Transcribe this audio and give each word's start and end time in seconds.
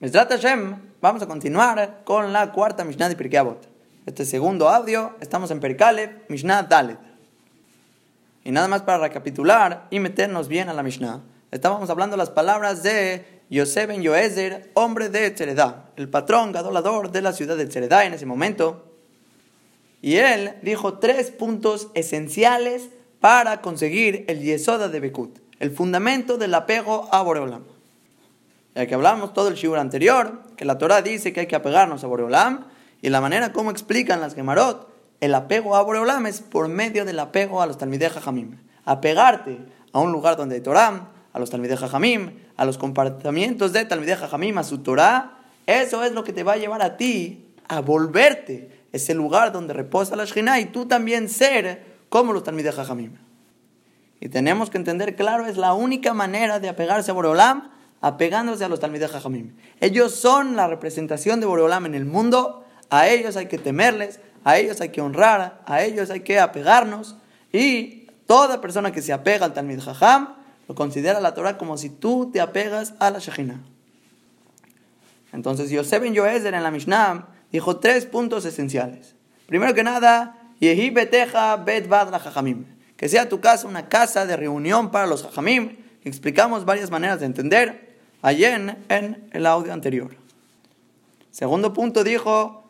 Mesrat 0.00 0.28
Hashem, 0.28 0.76
vamos 1.00 1.22
a 1.22 1.26
continuar 1.26 2.00
con 2.02 2.32
la 2.32 2.50
cuarta 2.50 2.84
Mishnah 2.84 3.08
de 3.08 3.14
Pirkei 3.14 3.38
Avot. 3.38 3.68
Este 4.06 4.24
segundo 4.24 4.68
audio, 4.68 5.14
estamos 5.20 5.52
en 5.52 5.60
Perkalev, 5.60 6.24
Mishnah 6.28 6.64
Dalet. 6.64 6.98
Y 8.42 8.50
nada 8.50 8.66
más 8.66 8.82
para 8.82 8.98
recapitular 8.98 9.86
y 9.90 10.00
meternos 10.00 10.48
bien 10.48 10.68
a 10.68 10.74
la 10.74 10.82
Mishnah. 10.82 11.22
Estábamos 11.52 11.90
hablando 11.90 12.16
las 12.16 12.30
palabras 12.30 12.82
de 12.82 13.24
Yosef 13.50 13.86
ben 13.86 14.02
Yoezer, 14.02 14.72
hombre 14.74 15.10
de 15.10 15.30
Tzeredá, 15.30 15.90
el 15.94 16.08
patrón 16.08 16.50
gadolador 16.50 17.12
de 17.12 17.22
la 17.22 17.32
ciudad 17.32 17.56
de 17.56 17.66
Tzeredá 17.66 18.04
en 18.04 18.14
ese 18.14 18.26
momento. 18.26 18.92
Y 20.02 20.16
él 20.16 20.56
dijo 20.62 20.98
tres 20.98 21.30
puntos 21.30 21.88
esenciales 21.94 22.88
para 23.20 23.60
conseguir 23.62 24.24
el 24.26 24.40
Yesoda 24.40 24.88
de 24.88 24.98
Bekut, 24.98 25.38
el 25.60 25.70
fundamento 25.70 26.36
del 26.36 26.52
apego 26.54 27.08
a 27.12 27.22
Boreolam. 27.22 27.73
Ya 28.74 28.86
que 28.86 28.94
hablamos 28.94 29.32
todo 29.32 29.48
el 29.48 29.54
shibur 29.54 29.78
anterior, 29.78 30.42
que 30.56 30.64
la 30.64 30.78
Torah 30.78 31.00
dice 31.00 31.32
que 31.32 31.40
hay 31.40 31.46
que 31.46 31.56
apegarnos 31.56 32.02
a 32.02 32.06
Boreolam, 32.08 32.66
y 33.00 33.10
la 33.10 33.20
manera 33.20 33.52
como 33.52 33.70
explican 33.70 34.20
las 34.20 34.34
Gemarot, 34.34 34.88
el 35.20 35.34
apego 35.34 35.76
a 35.76 35.82
Boreolam 35.82 36.26
es 36.26 36.40
por 36.40 36.68
medio 36.68 37.04
del 37.04 37.18
apego 37.20 37.62
a 37.62 37.66
los 37.66 37.78
Talmidei 37.78 38.10
Jajamim. 38.10 38.58
Apegarte 38.84 39.58
a 39.92 40.00
un 40.00 40.10
lugar 40.10 40.36
donde 40.36 40.56
hay 40.56 40.60
Torah, 40.60 41.08
a 41.32 41.38
los 41.38 41.50
Talmidei 41.50 41.76
Jajamim, 41.76 42.32
a 42.56 42.64
los 42.64 42.78
comportamientos 42.78 43.72
de 43.72 43.84
Talmidei 43.84 44.16
Jajamim, 44.16 44.58
a 44.58 44.64
su 44.64 44.78
Torah, 44.78 45.38
eso 45.66 46.02
es 46.02 46.12
lo 46.12 46.24
que 46.24 46.32
te 46.32 46.42
va 46.42 46.54
a 46.54 46.56
llevar 46.56 46.82
a 46.82 46.96
ti 46.96 47.54
a 47.68 47.80
volverte 47.80 48.70
ese 48.92 49.14
lugar 49.14 49.52
donde 49.52 49.72
reposa 49.72 50.16
la 50.16 50.24
Shekhinah 50.24 50.60
y 50.60 50.66
tú 50.66 50.86
también 50.86 51.28
ser 51.28 51.84
como 52.08 52.32
los 52.32 52.42
Talmidei 52.42 52.72
Jajamim. 52.72 53.16
Y 54.20 54.28
tenemos 54.28 54.70
que 54.70 54.78
entender, 54.78 55.16
claro, 55.16 55.46
es 55.46 55.56
la 55.56 55.74
única 55.74 56.14
manera 56.14 56.58
de 56.58 56.68
apegarse 56.68 57.10
a 57.10 57.14
Boreolam 57.14 57.73
apegándose 58.04 58.62
a 58.62 58.68
los 58.68 58.80
Talmidei 58.80 59.08
Jajamim. 59.08 59.56
Ellos 59.80 60.14
son 60.14 60.56
la 60.56 60.66
representación 60.68 61.40
de 61.40 61.46
Boreolam 61.46 61.86
en 61.86 61.94
el 61.94 62.04
mundo, 62.04 62.62
a 62.90 63.08
ellos 63.08 63.34
hay 63.38 63.46
que 63.46 63.56
temerles, 63.56 64.20
a 64.44 64.58
ellos 64.58 64.82
hay 64.82 64.90
que 64.90 65.00
honrar, 65.00 65.62
a 65.64 65.82
ellos 65.82 66.10
hay 66.10 66.20
que 66.20 66.38
apegarnos, 66.38 67.16
y 67.50 68.08
toda 68.26 68.60
persona 68.60 68.92
que 68.92 69.00
se 69.00 69.14
apega 69.14 69.46
al 69.46 69.54
Talmid 69.54 69.80
Jajam, 69.80 70.34
lo 70.68 70.74
considera 70.74 71.18
la 71.18 71.32
Torah 71.32 71.56
como 71.56 71.78
si 71.78 71.88
tú 71.88 72.30
te 72.30 72.42
apegas 72.42 72.92
a 72.98 73.10
la 73.10 73.20
Shekhinah. 73.20 73.62
Entonces 75.32 75.70
Yosef 75.70 76.02
ben 76.02 76.12
Yoezer 76.12 76.52
en 76.52 76.62
la 76.62 76.70
Mishnah 76.70 77.28
dijo 77.52 77.78
tres 77.78 78.04
puntos 78.04 78.44
esenciales. 78.44 79.14
Primero 79.46 79.72
que 79.72 79.82
nada, 79.82 80.52
Yehi 80.60 80.90
beteja 80.90 81.56
bet 81.56 81.88
la 81.88 82.18
Jajamim. 82.18 82.66
Que 82.98 83.08
sea 83.08 83.30
tu 83.30 83.40
casa 83.40 83.66
una 83.66 83.88
casa 83.88 84.26
de 84.26 84.36
reunión 84.36 84.90
para 84.90 85.06
los 85.06 85.22
Jajamim. 85.22 85.78
Explicamos 86.04 86.66
varias 86.66 86.90
maneras 86.90 87.20
de 87.20 87.26
entender 87.26 87.83
ayer 88.24 88.78
en 88.88 89.28
el 89.32 89.46
audio 89.46 89.72
anterior. 89.74 90.16
Segundo 91.30 91.74
punto 91.74 92.02
dijo, 92.04 92.64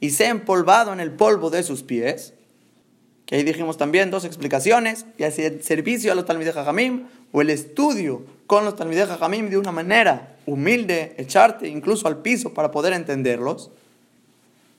y 0.00 0.10
se 0.10 0.26
empolvado 0.26 0.92
en 0.94 1.00
el 1.00 1.12
polvo 1.12 1.50
de 1.50 1.62
sus 1.62 1.82
pies. 1.82 2.32
Que 3.26 3.36
ahí 3.36 3.42
dijimos 3.42 3.76
también 3.76 4.10
dos 4.10 4.24
explicaciones, 4.24 5.04
y 5.18 5.24
así 5.24 5.42
el 5.42 5.62
servicio 5.62 6.10
a 6.10 6.14
los 6.14 6.24
Talmidei 6.24 6.54
Jajamim 6.54 7.04
o 7.32 7.42
el 7.42 7.50
estudio 7.50 8.24
con 8.46 8.64
los 8.64 8.76
Talmidei 8.76 9.06
Jajamim 9.06 9.50
de 9.50 9.58
una 9.58 9.70
manera 9.70 10.36
humilde, 10.46 11.14
echarte 11.18 11.68
incluso 11.68 12.08
al 12.08 12.22
piso 12.22 12.54
para 12.54 12.70
poder 12.70 12.94
entenderlos. 12.94 13.72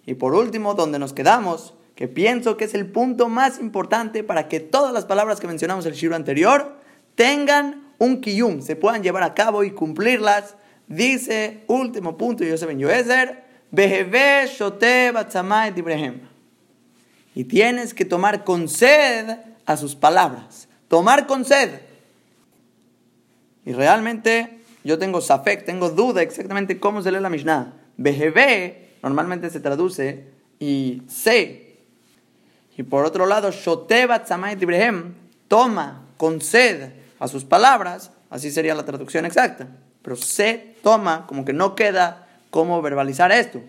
Y 0.07 0.15
por 0.15 0.33
último, 0.33 0.73
donde 0.73 0.97
nos 0.97 1.13
quedamos, 1.13 1.75
que 1.95 2.07
pienso 2.07 2.57
que 2.57 2.65
es 2.65 2.73
el 2.73 2.87
punto 2.87 3.29
más 3.29 3.59
importante 3.59 4.23
para 4.23 4.47
que 4.47 4.59
todas 4.59 4.91
las 4.91 5.05
palabras 5.05 5.39
que 5.39 5.47
mencionamos 5.47 5.85
en 5.85 5.93
el 5.93 5.97
shiro 5.97 6.15
anterior 6.15 6.83
tengan 7.15 7.85
un 7.97 8.21
kiyum, 8.21 8.61
se 8.61 8.75
puedan 8.75 9.03
llevar 9.03 9.23
a 9.23 9.33
cabo 9.33 9.63
y 9.63 9.71
cumplirlas. 9.71 10.55
Dice, 10.87 11.63
último 11.67 12.17
punto, 12.17 12.43
Yosef 12.43 12.67
ben 12.67 12.79
shote. 12.79 13.43
Y 17.33 17.43
tienes 17.45 17.93
que 17.93 18.05
tomar 18.05 18.43
con 18.43 18.69
sed 18.69 19.37
a 19.65 19.77
sus 19.77 19.95
palabras. 19.95 20.67
Tomar 20.87 21.27
con 21.27 21.43
sed. 21.43 21.81
Y 23.65 23.73
realmente 23.73 24.59
yo 24.83 24.99
tengo 24.99 25.21
safek, 25.21 25.65
tengo 25.65 25.89
duda 25.89 26.21
exactamente 26.21 26.79
cómo 26.79 27.01
se 27.01 27.11
lee 27.11 27.19
la 27.19 27.29
Mishnah. 27.29 27.73
Beheve 27.97 28.91
normalmente 29.01 29.49
se 29.49 29.59
traduce 29.59 30.25
y 30.59 31.01
sé. 31.07 31.77
Y 32.77 32.83
por 32.83 33.05
otro 33.05 33.25
lado, 33.25 33.51
shote 33.51 34.07
Ibrahim, 34.61 35.15
toma 35.47 36.05
con 36.17 36.41
sed 36.41 37.04
a 37.25 37.27
sus 37.27 37.43
palabras, 37.43 38.11
así 38.29 38.51
sería 38.51 38.75
la 38.75 38.85
traducción 38.85 39.25
exacta. 39.25 39.67
Pero 40.01 40.15
se 40.15 40.75
toma, 40.83 41.25
como 41.27 41.43
que 41.43 41.53
no 41.53 41.75
queda 41.75 42.27
cómo 42.51 42.81
verbalizar 42.81 43.31
esto. 43.31 43.61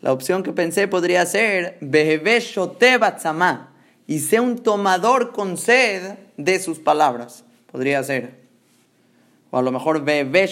La 0.00 0.12
opción 0.12 0.42
que 0.42 0.52
pensé 0.52 0.88
podría 0.88 1.26
ser 1.26 1.78
y 4.06 4.18
sé 4.20 4.40
un 4.40 4.58
tomador 4.58 5.32
con 5.32 5.56
sed 5.56 6.16
de 6.36 6.60
sus 6.60 6.78
palabras. 6.78 7.44
Podría 7.72 8.02
ser. 8.04 8.34
O 9.50 9.58
a 9.58 9.62
lo 9.62 9.72
mejor 9.72 10.04
Bebe 10.04 10.48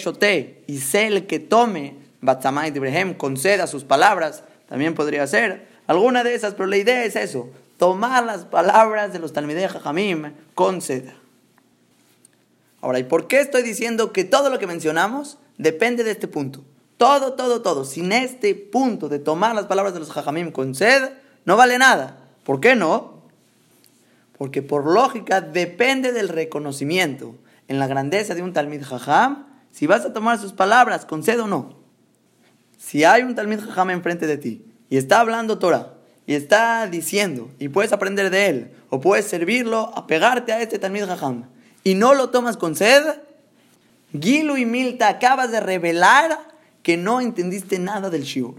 y 0.67 0.77
sé 0.79 1.07
el 1.07 1.25
que 1.25 1.39
tome 1.39 1.95
Batzamá 2.21 2.67
y 2.67 3.13
con 3.13 3.37
sed 3.37 3.65
sus 3.67 3.83
palabras. 3.83 4.43
También 4.67 4.93
podría 4.93 5.25
ser. 5.27 5.67
Alguna 5.87 6.23
de 6.23 6.33
esas, 6.33 6.53
pero 6.55 6.67
la 6.67 6.77
idea 6.77 7.05
es 7.05 7.15
eso. 7.15 7.49
Tomar 7.77 8.25
las 8.25 8.45
palabras 8.45 9.13
de 9.13 9.19
los 9.19 9.31
Talmidei 9.31 9.67
Jajamim 9.67 10.33
con 10.53 10.81
sed. 10.81 11.05
Ahora, 12.85 12.99
¿y 12.99 13.03
por 13.03 13.25
qué 13.25 13.39
estoy 13.39 13.63
diciendo 13.63 14.13
que 14.13 14.25
todo 14.25 14.51
lo 14.51 14.59
que 14.59 14.67
mencionamos 14.67 15.39
depende 15.57 16.03
de 16.03 16.11
este 16.11 16.27
punto? 16.27 16.63
Todo, 16.97 17.33
todo, 17.33 17.63
todo. 17.63 17.83
Sin 17.83 18.11
este 18.11 18.53
punto 18.53 19.09
de 19.09 19.17
tomar 19.17 19.55
las 19.55 19.65
palabras 19.65 19.95
de 19.95 19.99
los 20.01 20.11
jajamim 20.11 20.51
con 20.51 20.75
sed, 20.75 21.09
no 21.45 21.57
vale 21.57 21.79
nada. 21.79 22.19
¿Por 22.43 22.59
qué 22.59 22.75
no? 22.75 23.23
Porque 24.37 24.61
por 24.61 24.85
lógica 24.85 25.41
depende 25.41 26.11
del 26.11 26.29
reconocimiento 26.29 27.33
en 27.67 27.79
la 27.79 27.87
grandeza 27.87 28.35
de 28.35 28.43
un 28.43 28.53
talmid 28.53 28.83
jajam 28.83 29.47
si 29.71 29.87
vas 29.87 30.05
a 30.05 30.13
tomar 30.13 30.37
sus 30.37 30.53
palabras 30.53 31.05
con 31.05 31.23
sed 31.23 31.41
o 31.41 31.47
no. 31.47 31.79
Si 32.77 33.03
hay 33.03 33.23
un 33.23 33.33
talmid 33.33 33.61
jajam 33.61 33.89
enfrente 33.89 34.27
de 34.27 34.37
ti 34.37 34.63
y 34.91 34.97
está 34.97 35.21
hablando 35.21 35.57
Torah 35.57 35.95
y 36.27 36.35
está 36.35 36.85
diciendo 36.85 37.49
y 37.57 37.69
puedes 37.69 37.93
aprender 37.93 38.29
de 38.29 38.45
él 38.45 38.71
o 38.91 39.01
puedes 39.01 39.25
servirlo, 39.25 39.91
apegarte 39.95 40.53
a 40.53 40.61
este 40.61 40.77
talmid 40.77 41.05
jajam 41.05 41.54
y 41.85 41.93
no 41.93 42.15
lo 42.15 42.31
tomas 42.31 42.57
con 42.57 42.75
sed, 42.75 43.03
Gilu 44.19 44.57
y 44.57 44.65
Milta 44.65 45.07
acabas 45.07 45.51
de 45.51 45.59
revelar 45.59 46.39
que 46.81 46.97
no 46.97 47.21
entendiste 47.21 47.77
nada 47.79 48.09
del 48.09 48.23
shiur. 48.23 48.55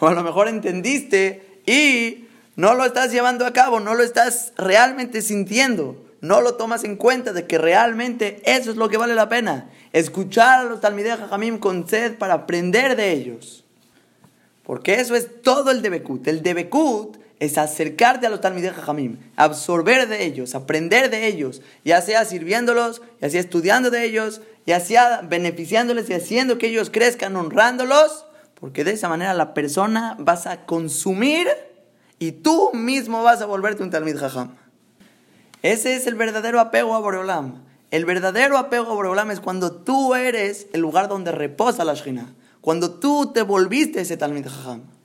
O 0.00 0.08
a 0.08 0.14
lo 0.14 0.22
mejor 0.24 0.48
entendiste 0.48 1.60
y 1.64 2.26
no 2.56 2.74
lo 2.74 2.84
estás 2.84 3.12
llevando 3.12 3.46
a 3.46 3.52
cabo, 3.52 3.78
no 3.78 3.94
lo 3.94 4.02
estás 4.02 4.52
realmente 4.56 5.22
sintiendo. 5.22 6.04
No 6.20 6.40
lo 6.40 6.56
tomas 6.56 6.82
en 6.82 6.96
cuenta 6.96 7.32
de 7.32 7.46
que 7.46 7.56
realmente 7.56 8.42
eso 8.44 8.70
es 8.72 8.76
lo 8.76 8.88
que 8.88 8.96
vale 8.96 9.14
la 9.14 9.28
pena. 9.28 9.70
Escuchar 9.92 10.60
a 10.60 10.64
los 10.64 10.80
Talmidei 10.80 11.16
Jajamim 11.16 11.58
con 11.58 11.88
sed 11.88 12.18
para 12.18 12.34
aprender 12.34 12.96
de 12.96 13.12
ellos. 13.12 13.64
Porque 14.64 14.94
eso 14.94 15.14
es 15.14 15.40
todo 15.42 15.70
el 15.70 15.82
Debekut. 15.82 16.26
El 16.26 16.42
Debekut 16.42 17.16
es 17.40 17.56
acercarte 17.56 18.26
a 18.26 18.30
los 18.30 18.42
Talmidei 18.42 18.70
Jajamim, 18.70 19.18
absorber 19.34 20.06
de 20.08 20.24
ellos, 20.24 20.54
aprender 20.54 21.10
de 21.10 21.26
ellos, 21.26 21.62
ya 21.84 22.02
sea 22.02 22.26
sirviéndolos, 22.26 23.00
ya 23.20 23.30
sea 23.30 23.40
estudiando 23.40 23.90
de 23.90 24.04
ellos, 24.04 24.42
ya 24.66 24.78
sea 24.78 25.22
beneficiándoles 25.22 26.08
y 26.10 26.12
haciendo 26.12 26.58
que 26.58 26.68
ellos 26.68 26.90
crezcan, 26.90 27.34
honrándolos, 27.36 28.26
porque 28.54 28.84
de 28.84 28.92
esa 28.92 29.08
manera 29.08 29.32
la 29.32 29.54
persona 29.54 30.16
vas 30.18 30.46
a 30.46 30.66
consumir 30.66 31.48
y 32.18 32.32
tú 32.32 32.72
mismo 32.74 33.22
vas 33.22 33.40
a 33.40 33.46
volverte 33.46 33.82
un 33.82 33.90
Talmid 33.90 34.18
Jajam. 34.18 34.54
Ese 35.62 35.96
es 35.96 36.06
el 36.06 36.16
verdadero 36.16 36.60
apego 36.60 36.94
a 36.94 37.00
Boreolam. 37.00 37.64
El 37.90 38.04
verdadero 38.04 38.58
apego 38.58 38.90
a 38.90 38.94
Boreolam 38.94 39.30
es 39.30 39.40
cuando 39.40 39.72
tú 39.72 40.14
eres 40.14 40.66
el 40.74 40.82
lugar 40.82 41.08
donde 41.08 41.32
reposa 41.32 41.84
la 41.84 41.94
Shina, 41.94 42.34
cuando 42.60 43.00
tú 43.00 43.32
te 43.32 43.40
volviste 43.40 44.02
ese 44.02 44.18
Talmid 44.18 44.46
Jajam. 44.46 44.99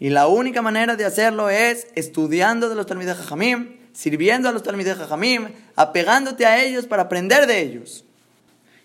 Y 0.00 0.10
la 0.10 0.26
única 0.26 0.60
manera 0.60 0.96
de 0.96 1.04
hacerlo 1.04 1.50
es 1.50 1.86
estudiando 1.94 2.68
de 2.68 2.74
los 2.74 2.86
Talmidei 2.86 3.14
Jajamim, 3.14 3.76
sirviendo 3.92 4.48
a 4.48 4.52
los 4.52 4.62
Talmidei 4.62 4.94
Jajamim, 4.94 5.48
apegándote 5.76 6.46
a 6.46 6.62
ellos 6.62 6.86
para 6.86 7.04
aprender 7.04 7.46
de 7.46 7.60
ellos. 7.60 8.04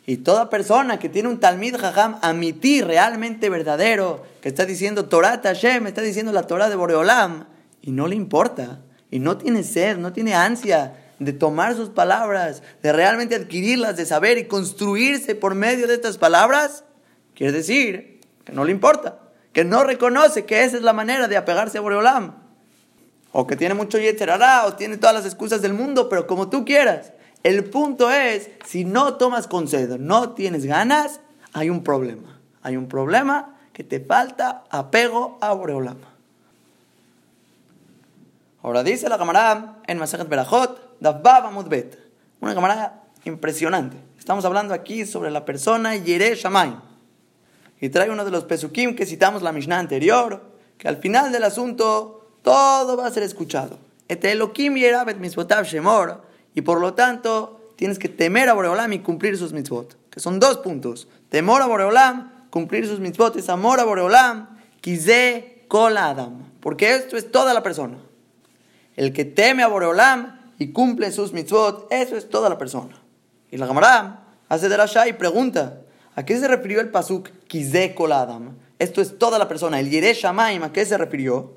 Y 0.06 0.17
toda 0.17 0.50
persona 0.50 1.00
que 1.00 1.09
tiene 1.09 1.29
un 1.29 1.39
Talmid 1.39 1.75
Jajam 1.77 2.17
amití 2.21 2.81
realmente 2.81 3.50
verdadero, 3.50 4.23
que 4.41 4.50
está 4.50 4.65
diciendo 4.65 5.06
Torah 5.06 5.41
Tashem, 5.41 5.88
está 5.88 6.01
diciendo 6.01 6.31
la 6.31 6.44
Torah 6.44 6.69
de 6.69 6.75
Boreolam, 6.75 7.45
y 7.81 7.91
no 7.91 8.07
le 8.07 8.15
importa, 8.15 8.79
y 9.12 9.19
no 9.19 9.38
tiene 9.38 9.63
sed, 9.63 9.97
no 9.97 10.13
tiene 10.13 10.35
ansia 10.35 10.95
de 11.19 11.33
tomar 11.33 11.75
sus 11.75 11.89
palabras, 11.89 12.63
de 12.81 12.94
realmente 12.94 13.35
adquirirlas, 13.35 13.97
de 13.97 14.05
saber 14.05 14.38
y 14.38 14.45
construirse 14.45 15.35
por 15.35 15.53
medio 15.53 15.85
de 15.88 15.95
estas 15.95 16.17
palabras, 16.17 16.83
quiere 17.35 17.51
decir 17.51 18.21
que 18.45 18.53
no 18.53 18.63
le 18.63 18.71
importa 18.71 19.28
que 19.59 19.65
no 19.65 19.83
reconoce 19.83 20.45
que 20.45 20.63
esa 20.63 20.77
es 20.77 20.83
la 20.83 20.94
manera 20.94 21.27
de 21.27 21.35
apegarse 21.35 21.77
a 21.77 21.81
Boreolam. 21.81 22.33
O 23.33 23.45
que 23.45 23.57
tiene 23.57 23.73
mucho 23.73 23.97
yeterará, 23.97 24.65
o 24.65 24.75
tiene 24.75 24.95
todas 24.95 25.13
las 25.13 25.25
excusas 25.25 25.61
del 25.61 25.73
mundo, 25.73 26.07
pero 26.07 26.27
como 26.27 26.50
tú 26.50 26.63
quieras. 26.63 27.11
El 27.44 27.65
punto 27.65 28.09
es, 28.09 28.51
si 28.65 28.85
no 28.85 29.15
tomas 29.15 29.47
consejo, 29.47 29.97
no 29.97 30.29
tienes 30.29 30.65
ganas, 30.65 31.19
hay 31.51 31.69
un 31.69 31.83
problema. 31.83 32.39
Hay 32.61 32.77
un 32.77 32.88
problema 32.88 33.57
que 33.73 33.83
te 33.83 34.00
falta 34.00 34.63
apego 34.69 35.38
a 35.41 35.51
Boreolam. 35.51 35.97
Ahora 38.63 38.81
dice 38.81 39.09
la 39.09 39.17
camarada 39.17 39.81
en 39.88 39.97
Masajet 39.97 40.29
Berajot, 40.29 41.01
Dabbab 41.01 41.51
Mudbet. 41.51 42.00
Una 42.39 42.55
camarada 42.55 43.03
impresionante. 43.25 43.97
Estamos 44.17 44.45
hablando 44.45 44.73
aquí 44.73 45.05
sobre 45.05 45.31
la 45.31 45.44
persona 45.44 45.97
Yere 45.97 46.33
Shamay. 46.35 46.88
Y 47.81 47.89
trae 47.89 48.09
uno 48.09 48.25
de 48.25 48.31
los 48.31 48.43
pesukim 48.43 48.95
que 48.95 49.05
citamos 49.05 49.41
la 49.41 49.51
Mishnah 49.51 49.79
anterior, 49.79 50.41
que 50.77 50.87
al 50.87 50.97
final 50.97 51.31
del 51.31 51.43
asunto 51.43 52.27
todo 52.41 52.97
va 52.97 53.07
a 53.07 53.11
ser 53.11 53.23
escuchado. 53.23 53.79
Shemor. 55.63 56.23
Y 56.55 56.61
por 56.61 56.81
lo 56.81 56.93
tanto, 56.93 57.59
tienes 57.75 57.99
que 57.99 58.09
temer 58.09 58.49
a 58.49 58.53
Boreolam 58.53 58.91
y 58.93 58.99
cumplir 58.99 59.37
sus 59.37 59.53
mitzvot. 59.53 59.95
Que 60.09 60.19
son 60.19 60.39
dos 60.39 60.57
puntos. 60.57 61.07
Temor 61.29 61.61
a 61.61 61.67
Boreolam 61.67 62.39
cumplir 62.49 62.87
sus 62.87 62.99
mitzvot 62.99 63.35
es 63.35 63.49
amor 63.49 63.79
a 63.79 63.85
Boreolam, 63.85 64.57
kize 64.81 65.65
kol 65.67 65.97
adam. 65.97 66.43
Porque 66.59 66.95
esto 66.95 67.17
es 67.17 67.31
toda 67.31 67.53
la 67.53 67.63
persona. 67.63 67.97
El 68.95 69.13
que 69.13 69.25
teme 69.25 69.63
a 69.63 69.67
Boreolam 69.67 70.39
y 70.57 70.71
cumple 70.71 71.11
sus 71.11 71.31
mitzvot, 71.31 71.87
eso 71.91 72.17
es 72.17 72.29
toda 72.29 72.49
la 72.49 72.57
persona. 72.57 72.99
Y 73.51 73.57
la 73.57 73.67
Gemara 73.67 74.23
hace 74.49 74.67
de 74.67 74.77
la 74.77 75.07
y 75.07 75.13
pregunta, 75.13 75.78
¿a 76.19 76.25
qué 76.25 76.38
se 76.38 76.50
refirió 76.50 76.81
el 76.81 76.89
pasuk 76.89 77.30
kize 77.48 77.95
kol 77.95 78.12
adam? 78.12 78.57
Esto 78.77 79.01
es 79.01 79.18
toda 79.18 79.39
la 79.39 79.48
persona. 79.48 79.80
El 79.80 79.89
Yeresh 79.89 80.24
Shamaim, 80.24 80.62
¿a 80.63 80.74
qué 80.74 80.86
se 80.86 80.98
refirió? 80.98 81.54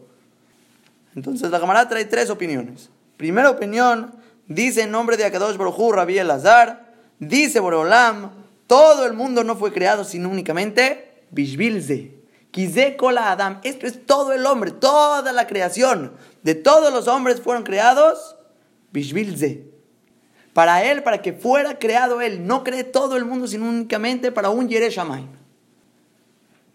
Entonces 1.17 1.51
la 1.51 1.59
Gemara 1.59 1.89
trae 1.89 2.05
tres 2.05 2.31
opiniones. 2.31 2.89
Primera 3.17 3.51
opinión, 3.51 4.15
dice 4.47 4.83
en 4.83 4.93
nombre 4.93 5.17
de 5.17 5.25
Akadosh 5.25 5.57
Baruj 5.57 5.93
Rabbi 5.93 6.17
Elazar, 6.17 6.95
dice 7.19 7.59
Boreolam, 7.59 8.31
todo 8.69 9.05
el 9.05 9.15
mundo 9.15 9.43
no 9.43 9.57
fue 9.57 9.73
creado 9.73 10.05
sino 10.05 10.29
únicamente 10.29 11.25
Bishvilze. 11.33 12.23
Kize 12.53 12.97
kola 12.97 13.33
Adam. 13.33 13.59
Esto 13.65 13.89
es 13.89 14.07
todo 14.07 14.33
el 14.33 14.47
hombre, 14.47 14.71
toda 14.71 15.33
la 15.33 15.49
creación. 15.49 16.13
De 16.45 16.55
todos 16.55 16.93
los 16.93 17.09
hombres 17.09 17.41
fueron 17.41 17.65
creados 17.65 18.37
Bishvilze. 18.93 19.72
Para 20.53 20.85
él, 20.85 21.03
para 21.03 21.23
que 21.23 21.33
fuera 21.33 21.79
creado 21.79 22.21
él. 22.21 22.47
No 22.47 22.63
cree 22.65 22.85
todo 22.85 23.17
el 23.17 23.25
mundo 23.25 23.47
sino 23.47 23.69
únicamente 23.69 24.33
para 24.33 24.51
un 24.51 24.69
Yereshamayim. 24.69 25.29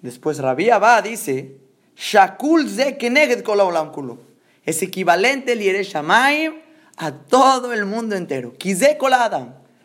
Después 0.02 0.40
Rabbi 0.40 0.70
Abba 0.70 1.02
dice, 1.02 1.58
Shakul 1.96 2.70
ze 2.70 2.98
keneged 2.98 3.48
olam 3.48 3.92
kulo. 3.92 4.20
Es 4.66 4.82
equivalente 4.82 5.54
el 5.54 5.60
Yereshamayim 5.60 6.54
a 6.98 7.12
todo 7.12 7.72
el 7.74 7.86
mundo 7.86 8.16
entero. 8.16 8.54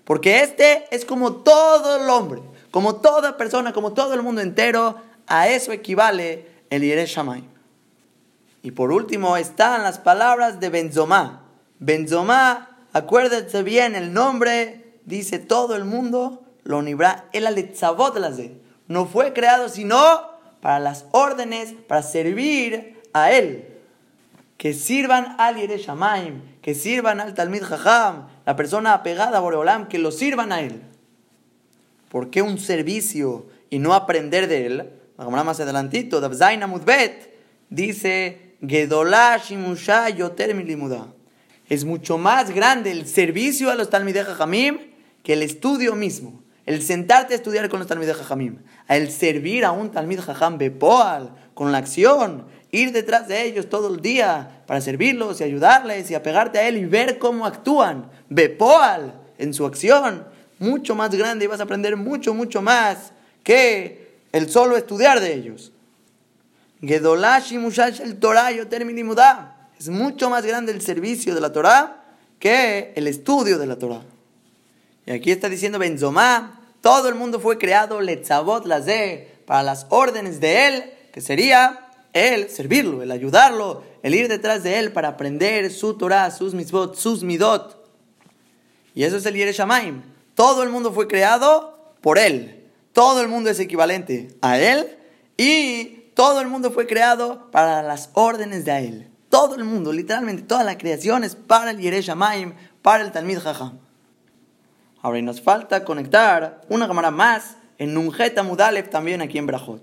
Porque 0.05 0.41
este 0.41 0.85
es 0.91 1.05
como 1.05 1.37
todo 1.37 2.03
el 2.03 2.11
hombre, 2.11 2.43
como 2.71 2.97
toda 2.97 3.37
persona, 3.37 3.73
como 3.73 3.93
todo 3.93 4.15
el 4.15 4.23
mundo 4.23 4.41
entero. 4.41 4.97
A 5.27 5.49
eso 5.49 5.73
equivale 5.73 6.47
el 6.69 6.83
Yeresh 6.83 7.17
Shamayim. 7.17 7.47
Y 8.63 8.71
por 8.73 8.93
último 8.93 9.37
están 9.37 9.83
las 9.83 9.99
palabras 9.99 10.59
de 10.59 10.69
Benzomá. 10.69 11.43
Benzomá, 11.79 12.72
acuérdense 12.93 13.63
bien 13.63 13.95
el 13.95 14.13
nombre, 14.13 14.99
dice 15.05 15.39
todo 15.39 15.77
el 15.77 15.85
mundo, 15.85 16.43
lo 16.65 16.83
nibra 16.83 17.29
el 17.33 17.55
de 17.55 18.61
No 18.89 19.07
fue 19.07 19.33
creado 19.33 19.69
sino 19.69 19.99
para 20.61 20.79
las 20.79 21.07
órdenes, 21.11 21.75
para 21.89 22.03
servir 22.03 23.01
a 23.13 23.33
él. 23.33 23.69
Que 24.57 24.75
sirvan 24.75 25.35
al 25.39 25.57
Yeresh 25.57 25.87
Shamayim, 25.87 26.41
que 26.63 26.75
sirvan 26.75 27.21
al 27.21 27.35
Talmid 27.35 27.65
Jajam, 27.65 28.29
la 28.47 28.55
persona 28.55 28.95
apegada 28.95 29.39
a 29.39 29.41
Boreolam, 29.41 29.89
que 29.89 29.99
lo 29.99 30.13
sirvan 30.13 30.53
a 30.53 30.61
él. 30.61 30.83
¿Por 32.09 32.31
qué 32.31 32.43
un 32.43 32.59
servicio 32.59 33.47
y 33.71 33.81
no 33.81 33.95
aprender 33.95 34.47
de 34.47 34.67
él? 34.67 34.91
Más 35.17 35.61
adelantito, 35.61 36.21
Dabzaina 36.21 36.67
Mudbet 36.67 37.35
dice, 37.71 38.57
Es 41.69 41.85
mucho 41.85 42.19
más 42.19 42.51
grande 42.51 42.91
el 42.91 43.07
servicio 43.07 43.71
a 43.71 43.75
los 43.75 43.91
Talmideh 43.91 44.25
Jajamim 44.25 44.79
que 45.23 45.35
el 45.35 45.43
estudio 45.43 45.95
mismo. 45.95 46.43
El 46.67 46.83
sentarte 46.83 47.35
a 47.35 47.37
estudiar 47.37 47.69
con 47.69 47.81
los 47.81 47.89
Talmideh 47.89 48.15
Jajamim. 48.15 48.59
El 48.89 49.11
servir 49.11 49.65
a 49.65 49.73
un 49.73 49.91
Talmid 49.91 50.21
Jajam 50.21 50.59
Bepoal, 50.59 51.35
con 51.55 51.73
la 51.73 51.79
acción, 51.79 52.47
ir 52.71 52.93
detrás 52.93 53.29
de 53.29 53.45
ellos 53.45 53.69
todo 53.69 53.95
el 53.95 54.01
día 54.01 54.63
para 54.67 54.81
servirlos 54.81 55.41
y 55.41 55.45
ayudarles 55.45 56.11
y 56.11 56.15
apegarte 56.15 56.59
a 56.59 56.69
él 56.69 56.77
y 56.79 56.85
ver 56.87 57.19
cómo 57.19 57.47
actúan. 57.47 58.11
Bepoal 58.29 59.15
en 59.39 59.55
su 59.55 59.67
acción, 59.67 60.27
mucho 60.59 60.95
más 60.95 61.11
grande 61.11 61.45
y 61.45 61.49
vas 61.49 61.61
a 61.61 61.65
aprender 61.65 61.97
mucho, 61.97 62.35
mucho 62.35 62.63
más 62.63 63.13
que 63.43 64.19
el 64.33 64.49
solo 64.49 64.77
estudiar 64.77 65.21
de 65.21 65.35
ellos. 65.35 65.73
Gedolash 66.81 67.55
Mushash 67.55 68.01
el 68.01 68.17
Torah 68.17 68.51
Es 69.83 69.89
mucho 69.89 70.31
más 70.31 70.47
grande 70.47 70.71
el 70.71 70.81
servicio 70.81 71.35
de 71.35 71.41
la 71.41 71.53
Torah 71.53 72.05
que 72.39 72.93
el 72.95 73.09
estudio 73.09 73.59
de 73.59 73.67
la 73.67 73.81
Torah. 73.81 74.05
Y 75.07 75.11
aquí 75.11 75.33
está 75.33 75.49
diciendo 75.49 75.81
Benzomá, 75.81 76.61
todo 76.81 77.09
el 77.09 77.17
mundo 77.17 77.41
fue 77.41 77.59
creado 77.59 78.01
letzavot 78.01 78.65
lazé 78.65 79.41
para 79.45 79.65
las 79.65 79.87
órdenes 79.89 80.39
de 80.39 80.69
él, 80.69 80.85
que 81.13 81.21
sería 81.21 81.91
el 82.13 82.49
servirlo, 82.49 83.03
el 83.03 83.11
ayudarlo, 83.11 83.83
el 84.05 84.15
ir 84.15 84.29
detrás 84.29 84.63
de 84.63 84.79
él 84.79 84.93
para 84.93 85.09
aprender 85.09 85.73
su 85.73 85.95
Torah, 85.99 86.31
sus 86.31 86.55
mitzvot, 86.55 86.95
sus 86.95 87.25
midot. 87.25 87.85
Y 88.95 89.03
eso 89.03 89.17
es 89.17 89.27
el 89.27 89.35
Yereshamaim. 89.35 90.01
Todo 90.37 90.63
el 90.63 90.69
mundo 90.69 90.93
fue 90.93 91.09
creado 91.09 91.93
por 92.01 92.21
él. 92.21 92.69
Todo 92.93 93.21
el 93.21 93.27
mundo 93.27 93.51
es 93.51 93.59
equivalente 93.59 94.29
a 94.43 94.61
él 94.61 94.97
y 95.37 96.13
todo 96.15 96.41
el 96.41 96.47
mundo 96.47 96.71
fue 96.71 96.87
creado 96.87 97.51
para 97.51 97.83
las 97.83 98.11
órdenes 98.13 98.65
de 98.65 98.79
él. 98.79 99.12
Todo 99.33 99.55
el 99.55 99.65
mundo, 99.65 99.95
literalmente, 99.95 100.43
toda 100.43 100.63
la 100.63 100.77
creación 100.77 101.25
es 101.25 101.37
para 101.37 101.71
el 101.71 101.79
Yereshamaim, 101.79 102.53
para 102.83 103.03
el 103.03 103.13
Talmid 103.13 103.39
Jajam. 103.39 103.79
Ahora, 105.01 105.19
y 105.19 105.23
nos 105.23 105.41
falta 105.41 105.85
conectar 105.85 106.61
una 106.69 106.87
cámara 106.87 107.11
más 107.11 107.57
en 107.79 107.95
Nunjeta 107.95 108.43
Mudalev 108.43 108.91
también 108.91 109.23
aquí 109.23 109.39
en 109.39 109.47
Brajot. 109.47 109.81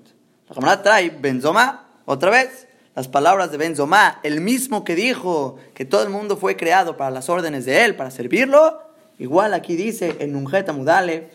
La 0.48 0.54
cámara 0.54 0.84
trae 0.84 1.10
Benzoma 1.10 1.88
otra 2.06 2.30
vez, 2.30 2.68
las 2.94 3.08
palabras 3.08 3.50
de 3.50 3.58
Benzomá, 3.58 4.20
el 4.22 4.40
mismo 4.40 4.84
que 4.84 4.94
dijo 4.94 5.58
que 5.74 5.84
todo 5.84 6.04
el 6.04 6.12
mundo 6.12 6.38
fue 6.38 6.56
creado 6.56 6.96
para 6.96 7.10
las 7.10 7.28
órdenes 7.28 7.66
de 7.66 7.86
él, 7.86 7.96
para 7.96 8.12
servirlo, 8.12 8.80
igual 9.18 9.56
aquí 9.56 9.76
dice 9.76 10.16
en 10.20 10.34
Nunjeta 10.34 10.74
Mudalev, 10.74 11.28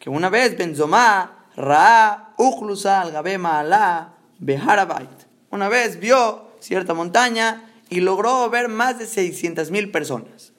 que 0.00 0.10
una 0.10 0.28
vez 0.28 0.58
Benzomá, 0.58 1.46
Ra, 1.54 2.34
Uchlusa, 2.36 3.02
Al-Gabema, 3.02 3.60
Alá, 3.60 4.14
Beharabait, 4.40 5.08
una 5.52 5.68
vez 5.68 6.00
vio 6.00 6.49
cierta 6.60 6.94
montaña 6.94 7.70
y 7.88 8.00
logró 8.00 8.48
ver 8.50 8.68
más 8.68 8.98
de 8.98 9.06
600.000 9.06 9.90
personas. 9.90 10.52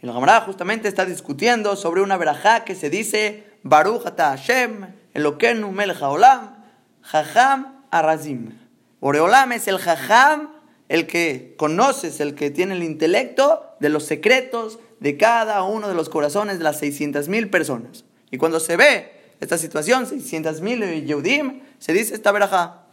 Y 0.00 0.06
la 0.06 0.12
Gamara 0.12 0.40
justamente 0.42 0.86
está 0.88 1.04
discutiendo 1.04 1.74
sobre 1.74 2.02
una 2.02 2.16
verajá 2.16 2.64
que 2.64 2.74
se 2.74 2.88
dice 2.90 3.44
Baruch 3.62 4.06
Ata 4.06 4.30
Hashem, 4.30 4.94
Elokenu 5.14 5.72
Melech 5.72 6.00
Haolam, 6.00 6.64
Jajam 7.02 7.82
Arazim. 7.90 8.52
Boreolam 9.00 9.52
es 9.52 9.68
el 9.68 9.78
jajam, 9.78 10.50
el 10.88 11.06
que 11.06 11.54
conoces, 11.56 12.20
el 12.20 12.34
que 12.34 12.50
tiene 12.50 12.74
el 12.74 12.82
intelecto 12.82 13.76
de 13.80 13.88
los 13.88 14.04
secretos 14.04 14.78
de 15.00 15.16
cada 15.16 15.62
uno 15.62 15.88
de 15.88 15.94
los 15.94 16.08
corazones 16.08 16.58
de 16.58 16.64
las 16.64 16.78
600 16.78 17.28
mil 17.28 17.50
personas. 17.50 18.04
Y 18.30 18.38
cuando 18.38 18.58
se 18.58 18.76
ve 18.76 19.12
esta 19.40 19.58
situación, 19.58 20.06
600 20.06 20.60
mil 20.60 21.04
Yehudim, 21.04 21.60
se 21.78 21.92
dice 21.92 22.14
esta 22.14 22.32
verajá. 22.32 22.87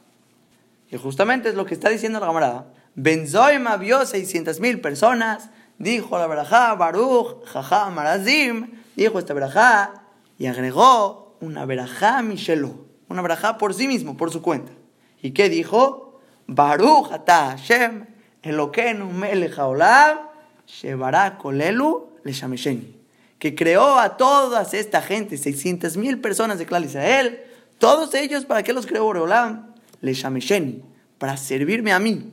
Y 0.90 0.98
justamente 0.98 1.50
es 1.50 1.56
lo 1.56 1.66
que 1.66 1.74
está 1.74 1.90
diciendo 1.90 2.20
la 2.20 2.28
camarada. 2.28 2.68
Benzoima 2.96 3.78
vio 3.78 4.06
600 4.06 4.60
mil 4.60 4.80
personas, 4.80 5.50
dijo 5.78 6.18
la 6.18 6.28
verajá, 6.28 6.74
Baruch, 6.76 7.46
jajam, 7.46 8.00
Arazim, 8.00 8.72
dijo 8.96 9.20
esta 9.20 9.34
verajá, 9.34 10.04
y 10.38 10.46
agregó 10.48 11.38
una 11.42 11.66
verajá 11.66 12.22
Mishelo, 12.22 12.86
una 13.10 13.22
verajá 13.22 13.58
por 13.58 13.74
sí 13.74 13.88
mismo, 13.88 14.16
por 14.16 14.32
su 14.32 14.42
cuenta. 14.42 14.72
¿Y 15.22 15.32
qué 15.32 15.50
dijo? 15.50 16.20
Baruch 16.48 17.12
ata 17.12 17.58
Hashem, 17.58 18.06
Eloquenu 18.44 19.12
melech 19.12 19.58
haolam, 19.58 20.20
shevara 20.68 21.38
kolelu 21.38 22.12
leshamesheni. 22.24 22.96
Que 23.40 23.56
creó 23.56 24.00
a 24.00 24.16
todas 24.18 24.74
esta 24.74 25.02
gente, 25.02 25.38
600 25.38 25.98
mil 25.98 26.22
personas 26.22 26.60
de 26.60 26.66
Clal 26.66 26.86
Israel, 26.86 27.42
todos 27.80 28.14
ellos, 28.14 28.46
¿para 28.46 28.64
qué 28.64 28.72
los 28.72 28.86
creó 28.86 29.04
Boreolam? 29.04 29.75
Leshamesheni, 30.06 30.84
para 31.18 31.36
servirme 31.36 31.92
a 31.92 32.00
mí. 32.00 32.32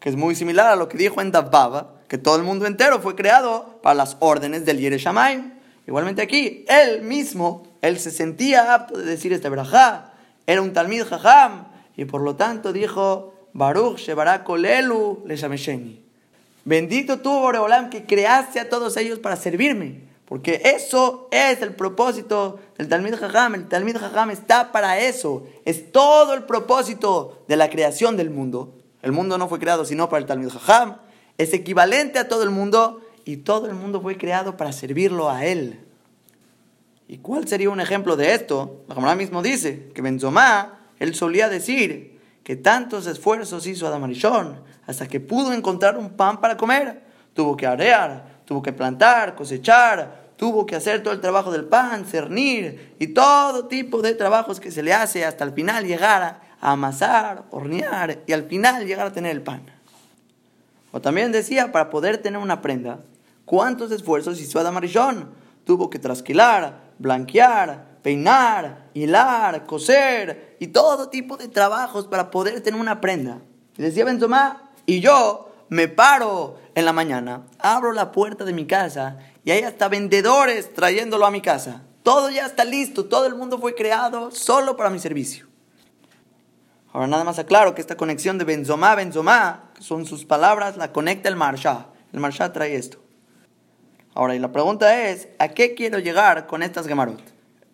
Que 0.00 0.08
es 0.08 0.16
muy 0.16 0.34
similar 0.34 0.68
a 0.68 0.76
lo 0.76 0.88
que 0.88 0.98
dijo 0.98 1.20
en 1.20 1.30
Dabbaba, 1.30 2.00
que 2.08 2.18
todo 2.18 2.36
el 2.36 2.42
mundo 2.42 2.66
entero 2.66 3.00
fue 3.00 3.14
creado 3.14 3.78
para 3.82 3.94
las 3.94 4.16
órdenes 4.20 4.64
del 4.64 4.78
Yereshamayim. 4.78 5.52
Igualmente 5.86 6.22
aquí, 6.22 6.64
él 6.68 7.02
mismo, 7.02 7.64
él 7.82 7.98
se 7.98 8.10
sentía 8.10 8.74
apto 8.74 8.98
de 8.98 9.04
decir 9.04 9.32
este 9.32 9.48
verajá, 9.48 10.12
era 10.46 10.62
un 10.62 10.72
Talmid 10.72 11.04
Jajam, 11.04 11.66
y 11.96 12.06
por 12.06 12.22
lo 12.22 12.34
tanto 12.34 12.72
dijo, 12.72 13.34
Baruch 13.52 13.98
Shebara 13.98 14.42
Kolelu 14.42 15.24
le 15.26 15.36
Bendito 16.64 17.20
tú, 17.20 17.30
Boreolam, 17.30 17.90
que 17.90 18.04
creaste 18.04 18.60
a 18.60 18.68
todos 18.68 18.96
ellos 18.96 19.18
para 19.18 19.36
servirme. 19.36 20.09
Porque 20.30 20.62
eso 20.64 21.26
es 21.32 21.60
el 21.60 21.74
propósito 21.74 22.60
del 22.78 22.88
Talmud 22.88 23.16
Jajam. 23.16 23.56
El 23.56 23.66
Talmud 23.66 23.96
Jajam 23.96 24.30
está 24.30 24.70
para 24.70 25.00
eso. 25.00 25.44
Es 25.64 25.90
todo 25.90 26.34
el 26.34 26.44
propósito 26.44 27.42
de 27.48 27.56
la 27.56 27.68
creación 27.68 28.16
del 28.16 28.30
mundo. 28.30 28.78
El 29.02 29.10
mundo 29.10 29.38
no 29.38 29.48
fue 29.48 29.58
creado 29.58 29.84
sino 29.84 30.08
para 30.08 30.20
el 30.20 30.26
Talmud 30.26 30.52
Jajam. 30.52 30.98
Es 31.36 31.52
equivalente 31.52 32.20
a 32.20 32.28
todo 32.28 32.44
el 32.44 32.50
mundo 32.50 33.00
y 33.24 33.38
todo 33.38 33.66
el 33.66 33.74
mundo 33.74 34.00
fue 34.00 34.16
creado 34.16 34.56
para 34.56 34.70
servirlo 34.70 35.28
a 35.28 35.46
él. 35.46 35.80
¿Y 37.08 37.18
cuál 37.18 37.48
sería 37.48 37.68
un 37.68 37.80
ejemplo 37.80 38.14
de 38.14 38.32
esto? 38.32 38.84
La 38.86 38.94
Gemara 38.94 39.16
mismo 39.16 39.42
dice 39.42 39.90
que 39.92 40.00
Benzomá, 40.00 40.78
él 41.00 41.16
solía 41.16 41.48
decir 41.48 42.20
que 42.44 42.54
tantos 42.54 43.08
esfuerzos 43.08 43.66
hizo 43.66 43.84
Adamarishón 43.84 44.62
hasta 44.86 45.08
que 45.08 45.18
pudo 45.18 45.52
encontrar 45.52 45.98
un 45.98 46.10
pan 46.10 46.40
para 46.40 46.56
comer. 46.56 47.02
Tuvo 47.34 47.56
que 47.56 47.66
arear, 47.66 48.42
tuvo 48.44 48.62
que 48.62 48.72
plantar, 48.72 49.34
cosechar, 49.34 50.19
tuvo 50.40 50.64
que 50.64 50.74
hacer 50.74 51.02
todo 51.02 51.12
el 51.12 51.20
trabajo 51.20 51.52
del 51.52 51.66
pan, 51.66 52.06
cernir 52.06 52.94
y 52.98 53.08
todo 53.08 53.66
tipo 53.66 54.00
de 54.00 54.14
trabajos 54.14 54.58
que 54.58 54.70
se 54.70 54.82
le 54.82 54.94
hace 54.94 55.26
hasta 55.26 55.44
el 55.44 55.52
final 55.52 55.86
llegar 55.86 56.40
a 56.62 56.72
amasar, 56.72 57.44
hornear 57.50 58.20
y 58.26 58.32
al 58.32 58.44
final 58.44 58.86
llegar 58.86 59.06
a 59.06 59.12
tener 59.12 59.32
el 59.32 59.42
pan. 59.42 59.60
O 60.92 61.02
también 61.02 61.30
decía, 61.30 61.72
para 61.72 61.90
poder 61.90 62.22
tener 62.22 62.40
una 62.40 62.62
prenda, 62.62 63.00
¿cuántos 63.44 63.92
esfuerzos 63.92 64.40
hizo 64.40 64.58
Adamarishón? 64.58 65.28
Tuvo 65.66 65.90
que 65.90 65.98
trasquilar, 65.98 66.84
blanquear, 66.98 67.98
peinar, 68.00 68.86
hilar, 68.94 69.66
coser 69.66 70.56
y 70.58 70.68
todo 70.68 71.10
tipo 71.10 71.36
de 71.36 71.48
trabajos 71.48 72.06
para 72.06 72.30
poder 72.30 72.62
tener 72.62 72.80
una 72.80 73.02
prenda. 73.02 73.42
Y 73.76 73.82
decía 73.82 74.06
Benzomá, 74.06 74.70
y 74.86 75.00
yo 75.00 75.49
me 75.70 75.88
paro 75.88 76.58
en 76.74 76.84
la 76.84 76.92
mañana, 76.92 77.46
abro 77.58 77.92
la 77.92 78.12
puerta 78.12 78.44
de 78.44 78.52
mi 78.52 78.66
casa 78.66 79.18
y 79.44 79.52
hay 79.52 79.62
hasta 79.62 79.88
vendedores 79.88 80.74
trayéndolo 80.74 81.24
a 81.24 81.30
mi 81.30 81.40
casa. 81.40 81.82
Todo 82.02 82.28
ya 82.28 82.44
está 82.44 82.64
listo, 82.64 83.06
todo 83.06 83.26
el 83.26 83.36
mundo 83.36 83.58
fue 83.58 83.74
creado 83.74 84.32
solo 84.32 84.76
para 84.76 84.90
mi 84.90 84.98
servicio. 84.98 85.46
Ahora 86.92 87.06
nada 87.06 87.22
más 87.22 87.38
aclaro 87.38 87.74
que 87.74 87.80
esta 87.80 87.96
conexión 87.96 88.36
de 88.36 88.44
Benzomá, 88.44 88.96
Benzomá, 88.96 89.70
que 89.74 89.82
son 89.82 90.06
sus 90.06 90.24
palabras, 90.24 90.76
la 90.76 90.92
conecta 90.92 91.28
el 91.28 91.36
Marsha. 91.36 91.86
El 92.12 92.18
Marsha 92.18 92.52
trae 92.52 92.74
esto. 92.74 92.98
Ahora, 94.12 94.34
y 94.34 94.40
la 94.40 94.50
pregunta 94.50 95.08
es, 95.08 95.28
¿a 95.38 95.48
qué 95.48 95.76
quiero 95.76 96.00
llegar 96.00 96.48
con 96.48 96.64
estas 96.64 96.88
Gemarot? 96.88 97.22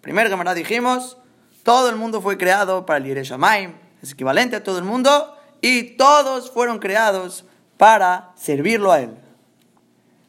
Primer 0.02 0.28
Gemarot 0.28 0.54
dijimos, 0.54 1.16
todo 1.62 1.88
el 1.88 1.96
mundo 1.96 2.20
fue 2.20 2.36
creado 2.36 2.84
para 2.84 2.98
el 2.98 3.06
Yereshamaim, 3.06 3.72
es 4.02 4.12
equivalente 4.12 4.56
a 4.56 4.62
todo 4.62 4.76
el 4.76 4.84
mundo, 4.84 5.34
y 5.62 5.96
todos 5.96 6.50
fueron 6.50 6.78
creados 6.78 7.46
para 7.76 8.32
servirlo 8.36 8.92
a 8.92 9.00
él. 9.00 9.10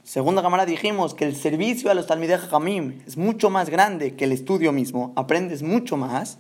Segunda 0.03 0.41
cámara 0.41 0.65
dijimos 0.65 1.13
que 1.13 1.25
el 1.25 1.35
servicio 1.35 1.91
a 1.91 1.93
los 1.93 2.07
Talmideh 2.07 2.39
Hamim 2.51 3.01
es 3.05 3.17
mucho 3.17 3.49
más 3.49 3.69
grande 3.69 4.15
que 4.15 4.23
el 4.23 4.31
estudio 4.31 4.71
mismo, 4.71 5.11
aprendes 5.17 5.63
mucho 5.63 5.97
más. 5.97 6.37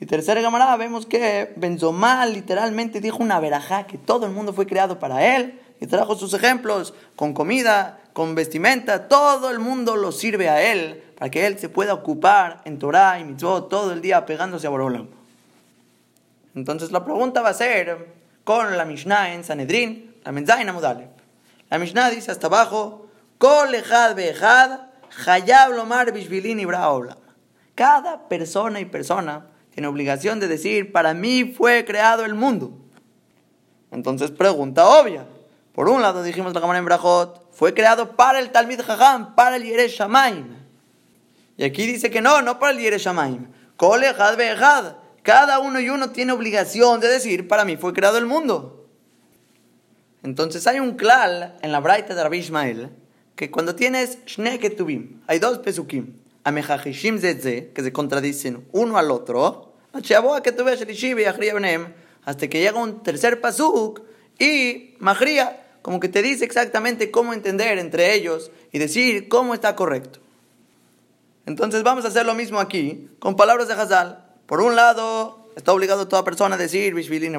Y 0.00 0.06
tercera 0.06 0.40
cámara 0.40 0.74
vemos 0.76 1.04
que 1.04 1.52
Benzomá 1.56 2.24
literalmente 2.26 3.00
dijo 3.00 3.22
una 3.22 3.40
verajá 3.40 3.86
que 3.86 3.98
todo 3.98 4.26
el 4.26 4.32
mundo 4.32 4.52
fue 4.52 4.66
creado 4.66 4.98
para 4.98 5.36
él 5.36 5.60
y 5.80 5.86
trajo 5.86 6.16
sus 6.16 6.32
ejemplos 6.32 6.94
con 7.14 7.34
comida, 7.34 8.00
con 8.12 8.34
vestimenta, 8.34 9.08
todo 9.08 9.50
el 9.50 9.58
mundo 9.58 9.96
lo 9.96 10.10
sirve 10.10 10.48
a 10.48 10.72
él 10.72 11.02
para 11.18 11.30
que 11.30 11.46
él 11.46 11.58
se 11.58 11.68
pueda 11.68 11.92
ocupar 11.92 12.62
en 12.64 12.78
Torah 12.78 13.20
y 13.20 13.24
mitzvot 13.24 13.68
todo 13.68 13.92
el 13.92 14.00
día 14.00 14.24
pegándose 14.24 14.66
a 14.66 14.70
Borolam. 14.70 15.08
Entonces 16.54 16.90
la 16.90 17.04
pregunta 17.04 17.42
va 17.42 17.50
a 17.50 17.54
ser 17.54 18.14
con 18.46 18.76
la 18.76 18.84
Mishnah 18.84 19.34
en 19.34 19.42
Sanedrin, 19.42 20.14
la 20.24 20.30
Menzaina 20.30 20.70
Amudale. 20.70 21.08
La 21.68 21.80
Mishnah 21.80 22.10
dice 22.10 22.30
hasta 22.30 22.46
abajo, 22.46 23.08
Kol 23.38 23.74
Cada 27.74 28.28
persona 28.28 28.78
y 28.78 28.84
persona 28.84 29.46
tiene 29.74 29.88
obligación 29.88 30.38
de 30.38 30.46
decir, 30.46 30.92
para 30.92 31.12
mí 31.12 31.54
fue 31.58 31.84
creado 31.84 32.24
el 32.24 32.34
mundo. 32.34 32.70
Entonces 33.90 34.30
pregunta 34.30 34.86
obvia. 34.86 35.26
Por 35.74 35.88
un 35.88 36.00
lado 36.00 36.22
dijimos 36.22 36.54
la 36.54 36.60
cámara 36.60 36.78
en 36.78 36.84
Brajot, 36.84 37.50
fue 37.50 37.74
creado 37.74 38.14
para 38.14 38.38
el 38.38 38.52
Talmid 38.52 38.80
Jajam, 38.80 39.34
para 39.34 39.56
el 39.56 39.64
Yeresh 39.64 39.98
Y 41.56 41.64
aquí 41.64 41.84
dice 41.84 42.10
que 42.12 42.20
no, 42.20 42.42
no 42.42 42.60
para 42.60 42.70
el 42.70 42.78
Yeresh 42.78 43.06
Shamaim. 43.06 43.48
Kole 43.76 44.14
Cada 45.26 45.58
uno 45.58 45.80
y 45.80 45.90
uno 45.90 46.10
tiene 46.10 46.30
obligación 46.30 47.00
de 47.00 47.08
decir, 47.08 47.48
para 47.48 47.64
mí 47.64 47.76
fue 47.76 47.92
creado 47.92 48.16
el 48.16 48.26
mundo. 48.26 48.86
Entonces 50.22 50.64
hay 50.68 50.78
un 50.78 50.94
klal 50.94 51.56
en 51.62 51.72
la 51.72 51.80
Braita 51.80 52.14
de 52.14 52.22
Rabbi 52.22 52.38
Ishmael, 52.38 52.90
que 53.34 53.50
cuando 53.50 53.74
tienes 53.74 54.24
Shneketubim, 54.24 55.22
hay 55.26 55.40
dos 55.40 55.58
pesukim, 55.58 56.12
Amejajishim 56.44 57.18
Zedze, 57.18 57.72
que 57.74 57.82
se 57.82 57.92
contradicen 57.92 58.68
uno 58.70 58.98
al 58.98 59.10
otro, 59.10 59.74
hasta 59.92 60.22
que 62.48 62.60
llega 62.60 62.78
un 62.78 63.02
tercer 63.02 63.40
pasuk 63.40 64.02
y 64.38 64.94
Mahria 65.00 65.60
como 65.82 65.98
que 65.98 66.08
te 66.08 66.22
dice 66.22 66.44
exactamente 66.44 67.10
cómo 67.10 67.32
entender 67.32 67.80
entre 67.80 68.14
ellos 68.14 68.52
y 68.70 68.78
decir 68.78 69.26
cómo 69.26 69.54
está 69.54 69.74
correcto. 69.74 70.20
Entonces 71.46 71.82
vamos 71.82 72.04
a 72.04 72.08
hacer 72.08 72.26
lo 72.26 72.36
mismo 72.36 72.60
aquí 72.60 73.10
con 73.18 73.34
palabras 73.34 73.66
de 73.66 73.74
Hazal. 73.74 74.25
Por 74.46 74.60
un 74.60 74.76
lado, 74.76 75.50
está 75.56 75.72
obligado 75.72 76.08
toda 76.08 76.24
persona 76.24 76.54
a 76.54 76.58
decir 76.58 76.94
Bishvilin 76.94 77.36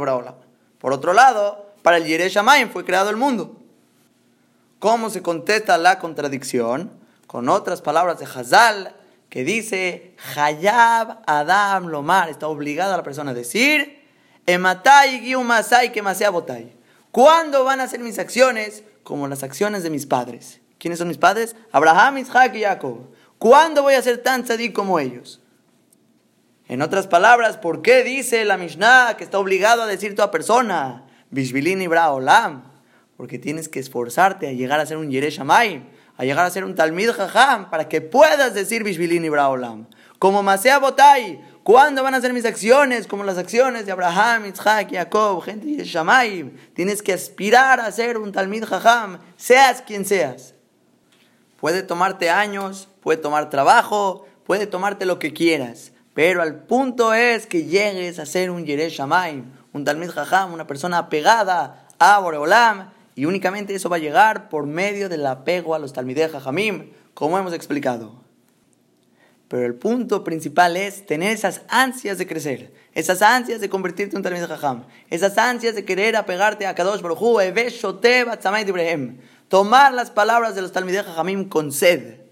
Por 0.80 0.94
otro 0.94 1.14
lado, 1.14 1.66
para 1.82 1.98
el 1.98 2.06
Yeresh 2.06 2.38
fue 2.72 2.84
creado 2.84 3.10
el 3.10 3.16
mundo. 3.16 3.56
¿Cómo 4.80 5.10
se 5.10 5.22
contesta 5.22 5.78
la 5.78 6.00
contradicción? 6.00 6.92
Con 7.26 7.50
otras 7.50 7.82
palabras 7.82 8.20
de 8.20 8.26
Hazal 8.26 8.96
que 9.30 9.44
dice 9.44 10.16
Hayab 10.36 11.20
Adam 11.26 11.88
Lomar. 11.88 12.30
Está 12.30 12.48
obligada 12.48 12.98
la 12.98 13.04
persona 13.04 13.32
a 13.32 13.34
decir 13.34 14.04
Ematai 14.46 15.22
Giumasai 15.22 15.92
Botai. 16.30 16.74
¿Cuándo 17.12 17.64
van 17.64 17.82
a 17.82 17.88
ser 17.88 18.02
mis 18.02 18.20
acciones 18.20 18.84
como 19.04 19.28
las 19.28 19.44
acciones 19.44 19.84
de 19.84 19.90
mis 19.90 20.06
padres? 20.06 20.62
¿Quiénes 20.78 21.00
son 21.00 21.08
mis 21.08 21.18
padres? 21.18 21.56
Abraham, 21.72 22.20
Isaac 22.20 22.54
y 22.56 22.64
Jacob. 22.64 23.10
¿Cuándo 23.40 23.82
voy 23.82 23.96
a 23.96 24.02
ser 24.02 24.20
tan 24.20 24.46
sadí 24.46 24.72
como 24.72 25.00
ellos? 25.00 25.42
En 26.68 26.82
otras 26.82 27.08
palabras, 27.08 27.58
¿por 27.58 27.82
qué 27.82 28.04
dice 28.04 28.44
la 28.46 28.58
Mishnah 28.58 29.16
que 29.18 29.24
está 29.24 29.40
obligado 29.40 29.84
a 29.84 29.88
decir 29.88 30.16
toda 30.16 30.32
persona? 30.32 31.06
Bishvilin 31.30 31.82
Ibra 31.82 32.12
Olam. 32.12 32.64
Porque 33.16 33.40
tienes 33.40 33.70
que 33.70 33.80
esforzarte 33.80 34.48
a 34.48 34.52
llegar 34.52 34.80
a 34.80 34.86
ser 34.86 34.98
un 34.98 35.10
Yeresh 35.10 35.40
a 35.40 36.24
llegar 36.24 36.46
a 36.46 36.50
ser 36.50 36.66
un 36.66 36.76
Talmid 36.76 37.12
Jajam, 37.12 37.70
para 37.70 37.88
que 37.88 38.02
puedas 38.02 38.54
decir 38.54 38.84
Bishvilin 38.84 39.24
Ibra 39.26 39.50
Olam. 39.50 39.88
Como 40.20 40.44
Masea 40.44 40.80
Botai, 40.80 41.42
¿Cuándo 41.68 42.02
van 42.02 42.16
a 42.16 42.22
ser 42.22 42.32
mis 42.32 42.46
acciones? 42.46 43.08
Como 43.08 43.26
las 43.26 43.38
acciones 43.38 43.86
de 43.86 43.92
Abraham, 43.92 44.46
Isaac, 44.46 44.88
Jacob, 44.90 45.42
gente 45.44 45.66
de 45.66 45.84
Shamaim. 45.84 46.56
Tienes 46.74 47.02
que 47.02 47.12
aspirar 47.12 47.82
a 47.82 47.92
ser 47.92 48.18
un 48.18 48.32
Talmid 48.32 48.64
Jajam, 48.64 49.20
seas 49.36 49.82
quien 49.82 50.06
seas. 50.06 50.54
Puede 51.60 51.84
tomarte 51.84 52.30
años, 52.30 52.88
puede 53.02 53.18
tomar 53.18 53.50
trabajo, 53.50 54.26
puede 54.46 54.66
tomarte 54.66 55.06
lo 55.06 55.20
que 55.20 55.34
quieras. 55.34 55.92
Pero 56.18 56.42
al 56.42 56.64
punto 56.64 57.14
es 57.14 57.46
que 57.46 57.66
llegues 57.66 58.18
a 58.18 58.26
ser 58.26 58.50
un 58.50 58.66
Yeresh 58.66 59.00
un 59.00 59.86
Talmid 59.86 60.10
Jajam, 60.10 60.52
una 60.52 60.66
persona 60.66 60.98
apegada 60.98 61.86
a 62.00 62.18
Boreolam. 62.18 62.90
Y 63.14 63.26
únicamente 63.26 63.76
eso 63.76 63.88
va 63.88 63.98
a 63.98 64.00
llegar 64.00 64.50
por 64.50 64.66
medio 64.66 65.10
del 65.10 65.24
apego 65.28 65.76
a 65.76 65.80
los 65.80 65.94
Talmideh 65.94 66.30
Jajamim, 66.30 66.90
como 67.14 67.38
hemos 67.38 67.54
explicado. 67.54 68.16
Pero 69.48 69.68
el 69.68 69.76
punto 69.76 70.24
principal 70.24 70.76
es 70.76 71.06
tener 71.06 71.34
esas 71.34 71.62
ansias 71.70 72.18
de 72.18 72.26
crecer, 72.26 72.74
esas 72.96 73.22
ansias 73.22 73.62
de 73.62 73.70
convertirte 73.70 74.16
en 74.16 74.18
un 74.18 74.24
Talmid 74.24 74.48
Jajam, 74.48 74.86
esas 75.12 75.38
ansias 75.38 75.76
de 75.76 75.86
querer 75.86 76.16
apegarte 76.16 76.66
a 76.66 76.74
Kadosh 76.74 77.02
Baruj 77.02 77.22
Hu, 77.22 77.40
tomar 79.50 79.94
las 79.94 80.10
palabras 80.10 80.56
de 80.56 80.64
los 80.64 80.72
Talmid 80.72 80.96
Jajamim 80.96 81.48
con 81.48 81.72
sed. 81.72 82.27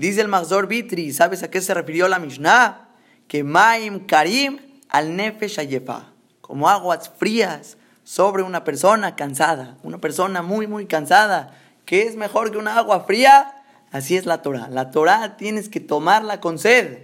Dice 0.00 0.22
el 0.22 0.28
Mazor 0.28 0.66
Vitri, 0.66 1.12
¿sabes 1.12 1.42
a 1.42 1.50
qué 1.50 1.60
se 1.60 1.74
refirió 1.74 2.08
la 2.08 2.18
Mishnah? 2.18 2.88
Que 3.28 3.44
Maim 3.44 4.06
Karim 4.06 4.58
al 4.88 5.14
Nefesh 5.14 5.60
Ayefa, 5.60 6.14
como 6.40 6.70
aguas 6.70 7.12
frías 7.18 7.76
sobre 8.02 8.42
una 8.42 8.64
persona 8.64 9.14
cansada, 9.14 9.76
una 9.82 9.98
persona 9.98 10.40
muy, 10.40 10.66
muy 10.66 10.86
cansada. 10.86 11.54
¿Qué 11.84 12.04
es 12.04 12.16
mejor 12.16 12.50
que 12.50 12.56
una 12.56 12.78
agua 12.78 13.04
fría? 13.04 13.62
Así 13.92 14.16
es 14.16 14.24
la 14.24 14.40
Torah. 14.40 14.68
La 14.70 14.90
Torah 14.90 15.36
tienes 15.36 15.68
que 15.68 15.80
tomarla 15.80 16.40
con 16.40 16.58
sed. 16.58 17.00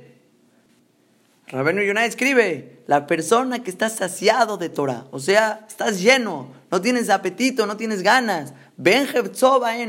Rabenu 1.48 1.82
Yonah 1.82 2.06
escribe, 2.06 2.82
la 2.86 3.06
persona 3.06 3.62
que 3.62 3.70
está 3.70 3.90
saciado 3.90 4.56
de 4.56 4.70
Torah, 4.70 5.04
o 5.10 5.18
sea, 5.18 5.66
estás 5.68 6.00
lleno, 6.00 6.48
no 6.70 6.80
tienes 6.80 7.10
apetito, 7.10 7.66
no 7.66 7.76
tienes 7.76 8.00
ganas. 8.00 8.54
Ben 8.78 9.06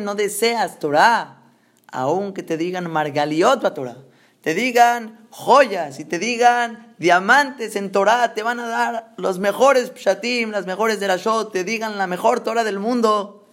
no 0.03 0.13
deseas 0.13 0.77
Torah, 0.77 1.36
aunque 1.97 2.43
te 2.43 2.57
digan 2.57 2.91
Margaliot 2.91 3.73
Torah. 3.73 3.97
te 4.41 4.53
digan 4.53 5.27
joyas 5.31 5.99
y 5.99 6.05
te 6.05 6.19
digan 6.19 6.93
diamantes 6.99 7.75
en 7.75 7.91
Torah, 7.91 8.35
te 8.35 8.43
van 8.43 8.59
a 8.59 8.67
dar 8.67 9.13
los 9.17 9.39
mejores 9.39 9.89
pshatim, 9.89 10.51
las 10.51 10.67
mejores 10.67 10.99
de 10.99 11.07
la 11.07 11.17
show, 11.17 11.49
te 11.49 11.63
digan 11.63 11.97
la 11.97 12.05
mejor 12.05 12.41
Torah 12.41 12.63
del 12.63 12.77
mundo, 12.77 13.47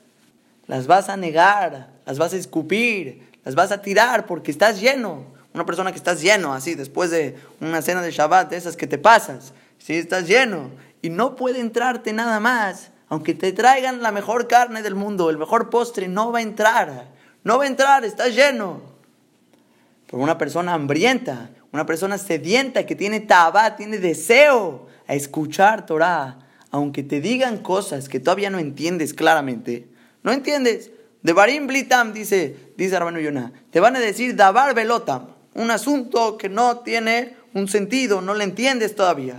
las 0.66 0.86
vas 0.86 1.08
a 1.08 1.16
negar, 1.16 1.88
las 2.04 2.18
vas 2.18 2.34
a 2.34 2.36
escupir, 2.36 3.26
las 3.44 3.54
vas 3.54 3.72
a 3.72 3.80
tirar 3.80 4.26
porque 4.26 4.50
estás 4.50 4.78
lleno. 4.78 5.24
Una 5.54 5.64
persona 5.64 5.90
que 5.90 5.98
estás 5.98 6.20
lleno, 6.20 6.52
así, 6.52 6.74
después 6.74 7.10
de 7.10 7.38
una 7.60 7.80
cena 7.80 8.02
de 8.02 8.10
Shabbat, 8.10 8.50
de 8.50 8.56
esas 8.58 8.76
que 8.76 8.86
te 8.86 8.98
pasas, 8.98 9.54
si 9.78 9.94
estás 9.94 10.26
lleno 10.26 10.70
y 11.00 11.08
no 11.08 11.34
puede 11.34 11.60
entrarte 11.60 12.12
nada 12.12 12.40
más, 12.40 12.90
aunque 13.08 13.34
te 13.34 13.52
traigan 13.52 14.02
la 14.02 14.12
mejor 14.12 14.48
carne 14.48 14.82
del 14.82 14.96
mundo, 14.96 15.30
el 15.30 15.38
mejor 15.38 15.70
postre, 15.70 16.08
no 16.08 16.30
va 16.30 16.40
a 16.40 16.42
entrar, 16.42 17.14
no 17.44 17.58
va 17.58 17.64
a 17.64 17.68
entrar, 17.68 18.04
estás 18.04 18.34
lleno. 18.34 18.80
Por 20.10 20.20
una 20.20 20.38
persona 20.38 20.74
hambrienta, 20.74 21.50
una 21.72 21.86
persona 21.86 22.18
sedienta 22.18 22.86
que 22.86 22.96
tiene 22.96 23.20
tabá, 23.20 23.76
tiene 23.76 23.98
deseo 23.98 24.86
a 25.06 25.14
escuchar 25.14 25.86
Torah, 25.86 26.38
aunque 26.70 27.02
te 27.02 27.20
digan 27.20 27.58
cosas 27.58 28.08
que 28.08 28.20
todavía 28.20 28.50
no 28.50 28.58
entiendes 28.58 29.14
claramente, 29.14 29.86
no 30.22 30.32
entiendes. 30.32 30.90
De 31.22 31.32
Barim 31.32 31.66
Blitam, 31.66 32.12
dice, 32.12 32.54
dice 32.76 32.98
Rabenu 32.98 33.18
Yonah, 33.18 33.52
te 33.70 33.80
van 33.80 33.96
a 33.96 34.00
decir 34.00 34.36
Dabar 34.36 34.74
Velotam, 34.74 35.28
un 35.54 35.70
asunto 35.70 36.36
que 36.36 36.50
no 36.50 36.80
tiene 36.80 37.34
un 37.54 37.66
sentido, 37.66 38.20
no 38.20 38.34
le 38.34 38.44
entiendes 38.44 38.94
todavía. 38.94 39.36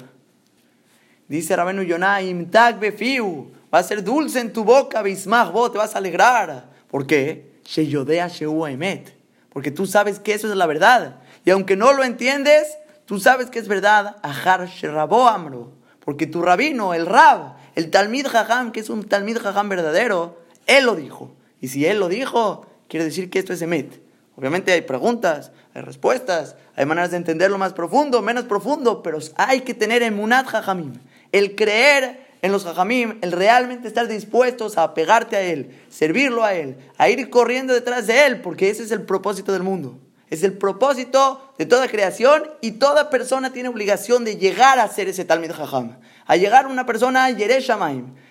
Dice 1.27 1.55
Rabenu 1.55 1.83
Yonah, 1.83 2.21
Imtag 2.21 2.79
Befiu, 2.79 3.51
va 3.73 3.79
a 3.79 3.83
ser 3.83 4.03
dulce 4.03 4.39
en 4.39 4.51
tu 4.51 4.63
boca, 4.63 5.01
Bismach, 5.01 5.51
vos 5.51 5.71
te 5.71 5.77
vas 5.77 5.95
a 5.95 5.99
alegrar. 5.99 6.69
¿Por 6.89 7.05
qué? 7.05 7.54
Sheyodea 7.65 8.29
Emet. 8.69 9.15
Porque 9.51 9.71
tú 9.71 9.85
sabes 9.85 10.19
que 10.19 10.33
eso 10.33 10.49
es 10.49 10.55
la 10.55 10.65
verdad. 10.65 11.21
Y 11.43 11.49
aunque 11.49 11.75
no 11.75 11.93
lo 11.93 12.03
entiendes, 12.03 12.77
tú 13.05 13.19
sabes 13.19 13.49
que 13.49 13.59
es 13.59 13.67
verdad. 13.67 14.17
Ahar 14.21 14.67
Sherabo 14.67 15.27
Amro. 15.27 15.73
Porque 15.99 16.27
tu 16.27 16.41
rabino, 16.41 16.93
el 16.93 17.05
Rab, 17.05 17.55
el 17.73 17.89
Talmid 17.89 18.27
Jajam, 18.27 18.71
que 18.71 18.79
es 18.79 18.89
un 18.89 19.03
Talmid 19.03 19.39
Jajam 19.39 19.69
verdadero, 19.69 20.39
él 20.67 20.85
lo 20.85 20.95
dijo. 20.95 21.35
Y 21.59 21.69
si 21.69 21.85
él 21.85 21.99
lo 21.99 22.09
dijo, 22.09 22.67
quiere 22.87 23.05
decir 23.05 23.29
que 23.29 23.39
esto 23.39 23.53
es 23.53 23.61
Emet. 23.61 24.01
Obviamente 24.35 24.71
hay 24.73 24.81
preguntas, 24.81 25.51
hay 25.73 25.81
respuestas, 25.81 26.57
hay 26.75 26.85
maneras 26.85 27.11
de 27.11 27.17
entenderlo 27.17 27.57
más 27.57 27.73
profundo, 27.73 28.21
menos 28.21 28.43
profundo, 28.43 29.01
pero 29.01 29.19
hay 29.37 29.61
que 29.61 29.73
tener 29.73 30.03
emunat 30.03 30.45
jajamim. 30.47 30.93
El 31.31 31.55
creer 31.55 32.24
en 32.45 32.51
los 32.51 32.63
jajamim, 32.63 33.17
el 33.21 33.31
realmente 33.31 33.87
estar 33.87 34.07
dispuestos 34.07 34.77
a 34.77 34.93
pegarte 34.93 35.35
a 35.35 35.41
él, 35.41 35.75
servirlo 35.89 36.43
a 36.43 36.53
él, 36.53 36.77
a 36.99 37.09
ir 37.09 37.31
corriendo 37.31 37.73
detrás 37.73 38.05
de 38.05 38.27
él, 38.27 38.41
porque 38.41 38.69
ese 38.69 38.83
es 38.83 38.91
el 38.91 39.01
propósito 39.01 39.51
del 39.51 39.63
mundo. 39.63 39.97
Es 40.29 40.43
el 40.43 40.53
propósito 40.53 41.53
de 41.57 41.65
toda 41.65 41.87
creación 41.87 42.43
y 42.61 42.73
toda 42.73 43.09
persona 43.09 43.51
tiene 43.51 43.69
obligación 43.69 44.25
de 44.25 44.37
llegar 44.37 44.77
a 44.77 44.87
ser 44.87 45.07
ese 45.07 45.25
Talmid 45.25 45.53
Jajam. 45.53 45.97
A 46.27 46.35
llegar 46.35 46.67
una 46.67 46.85
persona, 46.85 47.31
Yeresh 47.31 47.71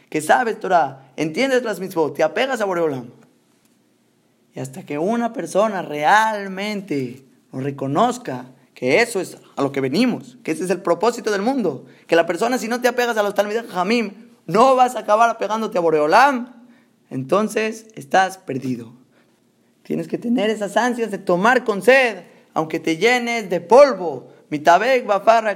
que 0.08 0.20
sabes 0.20 0.60
Torah, 0.60 1.10
entiendes 1.16 1.64
las 1.64 1.80
mitzvot, 1.80 2.14
te 2.14 2.22
apegas 2.22 2.60
a 2.60 2.66
Boreolam. 2.66 3.10
Y 4.54 4.60
hasta 4.60 4.84
que 4.84 4.96
una 4.96 5.32
persona 5.32 5.82
realmente 5.82 7.24
lo 7.52 7.58
reconozca 7.58 8.46
que 8.74 9.00
eso 9.00 9.20
es 9.20 9.38
a 9.56 9.62
lo 9.62 9.72
que 9.72 9.80
venimos, 9.80 10.36
que 10.42 10.50
ese 10.50 10.64
es 10.64 10.70
el 10.70 10.82
propósito 10.82 11.30
del 11.30 11.42
mundo, 11.42 11.86
que 12.06 12.16
la 12.16 12.26
persona 12.26 12.58
si 12.58 12.68
no 12.68 12.80
te 12.80 12.88
apegas 12.88 13.16
a 13.16 13.22
los 13.22 13.34
Talmidei 13.34 13.66
Jamim, 13.68 14.30
no 14.46 14.74
vas 14.76 14.96
a 14.96 15.00
acabar 15.00 15.30
apegándote 15.30 15.78
a 15.78 15.80
Boreolam, 15.80 16.52
entonces 17.10 17.86
estás 17.94 18.38
perdido. 18.38 18.92
Tienes 19.84 20.08
que 20.08 20.18
tener 20.18 20.50
esas 20.50 20.76
ansias 20.76 21.10
de 21.10 21.18
tomar 21.18 21.64
con 21.64 21.82
sed, 21.82 22.24
aunque 22.52 22.80
te 22.80 22.96
llenes 22.96 23.50
de 23.50 23.60
polvo. 23.60 24.32
Mitabek 24.50 25.06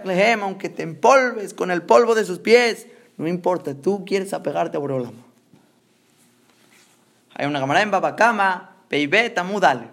Klehem, 0.03 0.43
aunque 0.43 0.69
te 0.69 0.83
empolves 0.83 1.55
con 1.55 1.71
el 1.71 1.83
polvo 1.83 2.15
de 2.15 2.25
sus 2.25 2.39
pies, 2.39 2.87
no 3.17 3.27
importa, 3.27 3.75
tú 3.75 4.05
quieres 4.05 4.33
apegarte 4.33 4.77
a 4.77 4.81
Boreolam. 4.81 5.15
Hay 7.35 7.47
una 7.47 7.61
camarada 7.61 7.85
en 7.85 7.91
Babacama 7.91 8.77
Peibet 8.89 9.37
Amudal, 9.39 9.91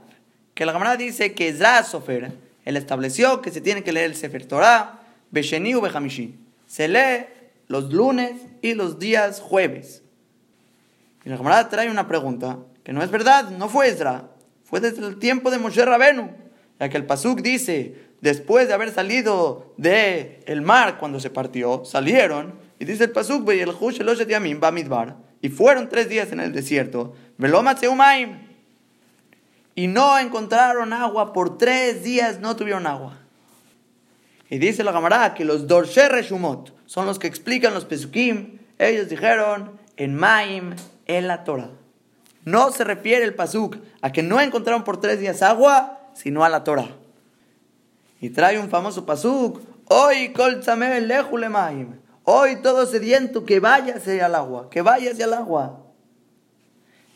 que 0.54 0.66
la 0.66 0.74
camarada 0.74 0.98
dice 0.98 1.34
que 1.34 1.50
Ezra 1.50 1.84
Sofer, 1.84 2.45
él 2.66 2.78
estableció 2.78 3.42
que 3.42 3.52
se 3.52 3.62
tiene 3.62 3.84
que 3.84 3.92
leer 3.92 4.08
el 4.08 4.16
Sefer 4.16 4.46
Torah, 4.46 5.00
Besheni 5.32 5.76
u 5.76 5.82
Behamishi. 5.82 6.36
Se 6.66 6.88
lee 6.88 7.28
los 7.68 7.94
lunes 7.94 8.34
y 8.62 8.74
los 8.74 9.00
días 9.00 9.40
jueves. 9.40 10.04
Y 11.24 11.30
la 11.30 11.38
camarada 11.38 11.70
trae 11.70 11.90
una 11.90 12.08
pregunta, 12.08 12.60
que 12.84 12.94
no 12.94 13.04
es 13.04 13.12
verdad, 13.12 13.50
no 13.52 13.70
fue 13.70 13.88
Ezra, 13.88 14.30
fue 14.64 14.80
desde 14.80 15.06
el 15.06 15.18
tiempo 15.18 15.52
de 15.52 15.60
Moshe 15.60 15.86
Rabenu, 15.86 16.32
ya 16.80 16.90
que 16.90 16.98
el 16.98 17.06
Pasuk 17.06 17.42
dice, 17.42 17.96
después 18.22 18.68
de 18.68 18.74
haber 18.74 18.92
salido 18.92 19.74
del 19.78 20.40
el 20.46 20.62
mar 20.62 20.98
cuando 21.00 21.20
se 21.20 21.30
partió, 21.30 21.86
salieron, 21.86 22.56
y 22.80 22.86
dice 22.86 23.06
el 23.06 23.12
Pasuk, 23.12 23.50
y 25.42 25.50
fueron 25.50 25.90
tres 25.90 26.10
días 26.10 26.32
en 26.32 26.40
el 26.40 26.52
desierto, 26.52 27.14
Velomatzeumaim, 27.38 28.45
y 29.76 29.88
no 29.88 30.18
encontraron 30.18 30.94
agua, 30.94 31.34
por 31.34 31.58
tres 31.58 32.04
días 32.04 32.40
no 32.40 32.56
tuvieron 32.56 32.88
agua. 32.88 33.18
Y 34.50 34.58
dice 34.58 34.84
la 34.84 34.94
camarada 34.94 35.34
que 35.34 35.44
los 35.44 35.68
Dorshe 35.68 36.08
Reshumot 36.08 36.74
son 36.86 37.06
los 37.06 37.20
que 37.20 37.28
explican 37.28 37.74
los 37.74 37.84
Pesukim. 37.84 38.60
Ellos 38.80 39.10
dijeron 39.10 39.72
en 39.98 40.16
Maim, 40.16 40.76
en 41.06 41.28
la 41.28 41.44
Torah. 41.44 41.72
No 42.46 42.72
se 42.72 42.84
refiere 42.84 43.26
el 43.26 43.34
Pasuk 43.34 43.78
a 44.02 44.12
que 44.12 44.24
no 44.24 44.40
encontraron 44.40 44.84
por 44.84 45.02
tres 45.02 45.20
días 45.20 45.42
agua, 45.42 46.00
sino 46.14 46.46
a 46.46 46.50
la 46.50 46.64
Torah. 46.64 46.90
Y 48.22 48.30
trae 48.30 48.60
un 48.60 48.70
famoso 48.70 49.06
Pasuk. 49.06 49.62
Hoy 49.88 50.34
maim. 51.50 52.00
Hoy 52.24 52.56
todo 52.62 52.86
sediento 52.86 53.46
que 53.46 53.60
váyase 53.60 54.22
al 54.22 54.36
agua, 54.36 54.70
que 54.70 54.82
váyase 54.82 55.24
al 55.24 55.34
agua. 55.34 55.85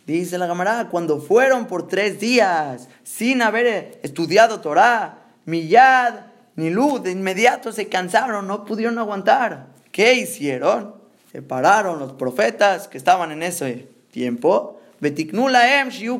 Dice 0.09 0.39
la 0.39 0.47
camarada, 0.47 0.89
cuando 0.89 1.21
fueron 1.21 1.67
por 1.67 1.87
tres 1.87 2.19
días 2.19 2.89
sin 3.03 3.43
haber 3.43 3.99
estudiado 4.01 4.59
Torah, 4.59 5.19
Millad 5.45 6.21
ni 6.55 6.71
Luz, 6.71 7.03
de 7.03 7.11
inmediato 7.11 7.71
se 7.71 7.89
cansaron, 7.89 8.47
no 8.47 8.65
pudieron 8.65 8.97
aguantar. 8.97 9.67
¿Qué 9.91 10.15
hicieron? 10.15 10.95
Se 11.31 11.43
pararon 11.43 11.99
los 11.99 12.13
profetas 12.13 12.87
que 12.87 12.97
estaban 12.97 13.31
en 13.31 13.43
ese 13.43 13.87
tiempo. 14.09 14.81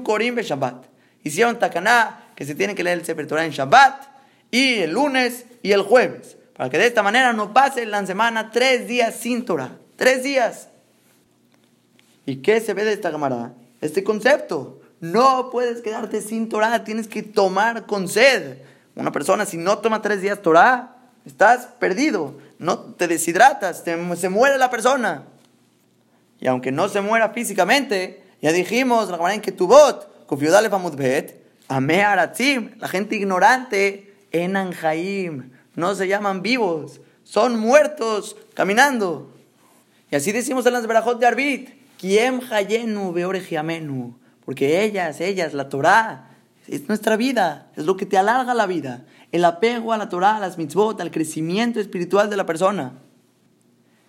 Korim 0.03 0.35
Shabbat. 0.35 0.85
Hicieron 1.23 1.57
takaná 1.57 2.27
que 2.35 2.45
se 2.45 2.53
tiene 2.53 2.75
que 2.75 2.83
leer 2.83 2.99
el 2.99 3.05
Sefer 3.05 3.25
Torah 3.25 3.43
en 3.43 3.51
Shabbat 3.51 4.03
y 4.51 4.75
el 4.81 4.91
lunes 4.91 5.47
y 5.63 5.71
el 5.71 5.81
jueves. 5.81 6.37
Para 6.55 6.69
que 6.69 6.77
de 6.77 6.85
esta 6.85 7.01
manera 7.01 7.33
no 7.33 7.55
pase 7.55 7.87
la 7.87 8.05
semana 8.05 8.51
tres 8.51 8.87
días 8.87 9.15
sin 9.15 9.45
Torah. 9.45 9.71
Tres 9.95 10.21
días. 10.21 10.69
¿Y 12.27 12.35
qué 12.43 12.61
se 12.61 12.75
ve 12.75 12.85
de 12.85 12.93
esta 12.93 13.09
camarada? 13.09 13.53
Este 13.81 14.03
concepto. 14.03 14.81
No 14.99 15.49
puedes 15.51 15.81
quedarte 15.81 16.21
sin 16.21 16.49
Torah, 16.49 16.83
tienes 16.83 17.07
que 17.07 17.23
tomar 17.23 17.85
con 17.85 18.07
sed. 18.07 18.57
Una 18.95 19.11
persona 19.11 19.45
si 19.45 19.57
no 19.57 19.77
toma 19.77 20.01
tres 20.01 20.21
días 20.21 20.41
Torah, 20.41 20.97
estás 21.25 21.67
perdido, 21.79 22.37
no 22.57 22.79
te 22.79 23.07
deshidratas, 23.07 23.83
se 23.83 24.29
muere 24.29 24.57
la 24.57 24.69
persona. 24.69 25.23
Y 26.39 26.47
aunque 26.47 26.71
no 26.71 26.89
se 26.89 27.01
muera 27.01 27.29
físicamente, 27.29 28.23
ya 28.41 28.51
dijimos, 28.51 29.09
que 29.41 29.51
tu 29.51 29.67
bot, 29.67 30.25
confiodale 30.25 30.69
bet, 30.95 31.41
ame 31.67 32.03
aratzim, 32.03 32.71
la 32.77 32.87
gente 32.87 33.15
ignorante, 33.15 34.13
en 34.31 34.55
Anjaim, 34.55 35.51
no 35.75 35.95
se 35.95 36.07
llaman 36.07 36.41
vivos, 36.41 37.01
son 37.23 37.59
muertos 37.59 38.37
caminando. 38.53 39.33
Y 40.11 40.15
así 40.15 40.31
decimos 40.31 40.65
en 40.65 40.73
las 40.73 40.87
verajot 40.87 41.19
de 41.19 41.25
Arbit, 41.25 41.69
Kiem 41.99 42.39
hayenu 42.49 43.11
beorejiamenu. 43.11 44.15
Porque 44.45 44.83
ellas, 44.83 45.19
ellas, 45.19 45.53
la 45.53 45.67
Torah, 45.67 46.29
es 46.65 46.87
nuestra 46.87 47.17
vida, 47.17 47.67
es 47.75 47.85
lo 47.85 47.97
que 47.97 48.05
te 48.05 48.17
alarga 48.17 48.53
la 48.53 48.67
vida. 48.67 49.03
El 49.33 49.43
apego 49.43 49.91
a 49.91 49.97
la 49.97 50.07
Torah, 50.07 50.37
a 50.37 50.39
las 50.39 50.57
mitzvot, 50.57 51.01
al 51.01 51.11
crecimiento 51.11 51.79
espiritual 51.79 52.29
de 52.29 52.37
la 52.37 52.45
persona. 52.45 52.93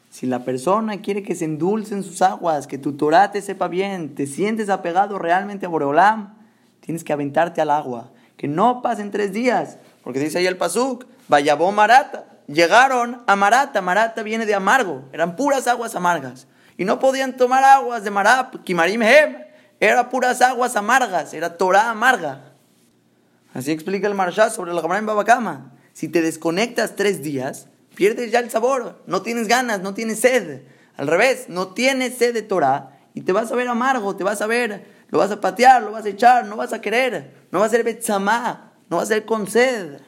Si 0.08 0.26
la 0.26 0.44
persona 0.44 1.02
quiere 1.02 1.24
que 1.24 1.34
se 1.34 1.44
endulcen 1.44 2.04
sus 2.04 2.22
aguas, 2.22 2.68
que 2.68 2.78
tu 2.78 2.92
Torah 2.92 3.32
te 3.32 3.42
sepa 3.42 3.66
bien, 3.66 4.14
te 4.14 4.28
sientes 4.28 4.70
apegado 4.70 5.18
realmente 5.18 5.66
a 5.66 5.68
Boreolam, 5.68 6.34
tienes 6.80 7.02
que 7.02 7.12
aventarte 7.12 7.60
al 7.60 7.70
agua. 7.70 8.10
Que 8.36 8.46
no 8.46 8.82
pasen 8.82 9.10
tres 9.10 9.32
días, 9.32 9.78
porque 10.04 10.20
dice 10.20 10.38
ahí 10.38 10.46
el 10.46 10.56
Pasuk, 10.56 11.06
Vayabó 11.28 11.72
Marata. 11.72 12.24
Llegaron 12.46 13.20
a 13.26 13.34
Marata, 13.34 13.80
Marata 13.80 14.22
viene 14.22 14.46
de 14.46 14.54
amargo, 14.54 15.02
eran 15.12 15.34
puras 15.34 15.66
aguas 15.66 15.96
amargas 15.96 16.46
y 16.80 16.86
no 16.86 16.98
podían 16.98 17.36
tomar 17.36 17.62
aguas 17.62 18.04
de 18.04 18.10
Marab, 18.10 18.64
Kimarim 18.64 19.02
Hem, 19.02 19.36
era 19.80 20.08
puras 20.08 20.40
aguas 20.40 20.76
amargas, 20.76 21.34
era 21.34 21.58
Torah 21.58 21.90
amarga. 21.90 22.54
Así 23.52 23.70
explica 23.70 24.08
el 24.08 24.14
Marshá 24.14 24.48
sobre 24.48 24.72
la 24.72 24.80
Gemara 24.80 24.98
en 24.98 25.04
Babacama. 25.04 25.72
Si 25.92 26.08
te 26.08 26.22
desconectas 26.22 26.96
tres 26.96 27.22
días, 27.22 27.66
pierdes 27.94 28.30
ya 28.30 28.38
el 28.38 28.50
sabor, 28.50 29.02
no 29.06 29.20
tienes 29.20 29.46
ganas, 29.46 29.82
no 29.82 29.92
tienes 29.92 30.20
sed. 30.20 30.62
Al 30.96 31.06
revés, 31.06 31.50
no 31.50 31.68
tienes 31.74 32.16
sed 32.16 32.32
de 32.32 32.40
Torah 32.40 32.98
y 33.12 33.20
te 33.20 33.32
vas 33.32 33.52
a 33.52 33.56
ver 33.56 33.68
amargo, 33.68 34.16
te 34.16 34.24
vas 34.24 34.40
a 34.40 34.46
ver, 34.46 34.86
lo 35.10 35.18
vas 35.18 35.30
a 35.30 35.38
patear, 35.38 35.82
lo 35.82 35.92
vas 35.92 36.06
a 36.06 36.08
echar, 36.08 36.46
no 36.46 36.56
vas 36.56 36.72
a 36.72 36.80
querer, 36.80 37.34
no 37.50 37.60
va 37.60 37.66
a 37.66 37.68
ser 37.68 37.84
betzamá, 37.84 38.72
no 38.88 38.96
va 38.96 39.02
a 39.02 39.06
ser 39.06 39.26
con 39.26 39.46
sed. 39.46 40.00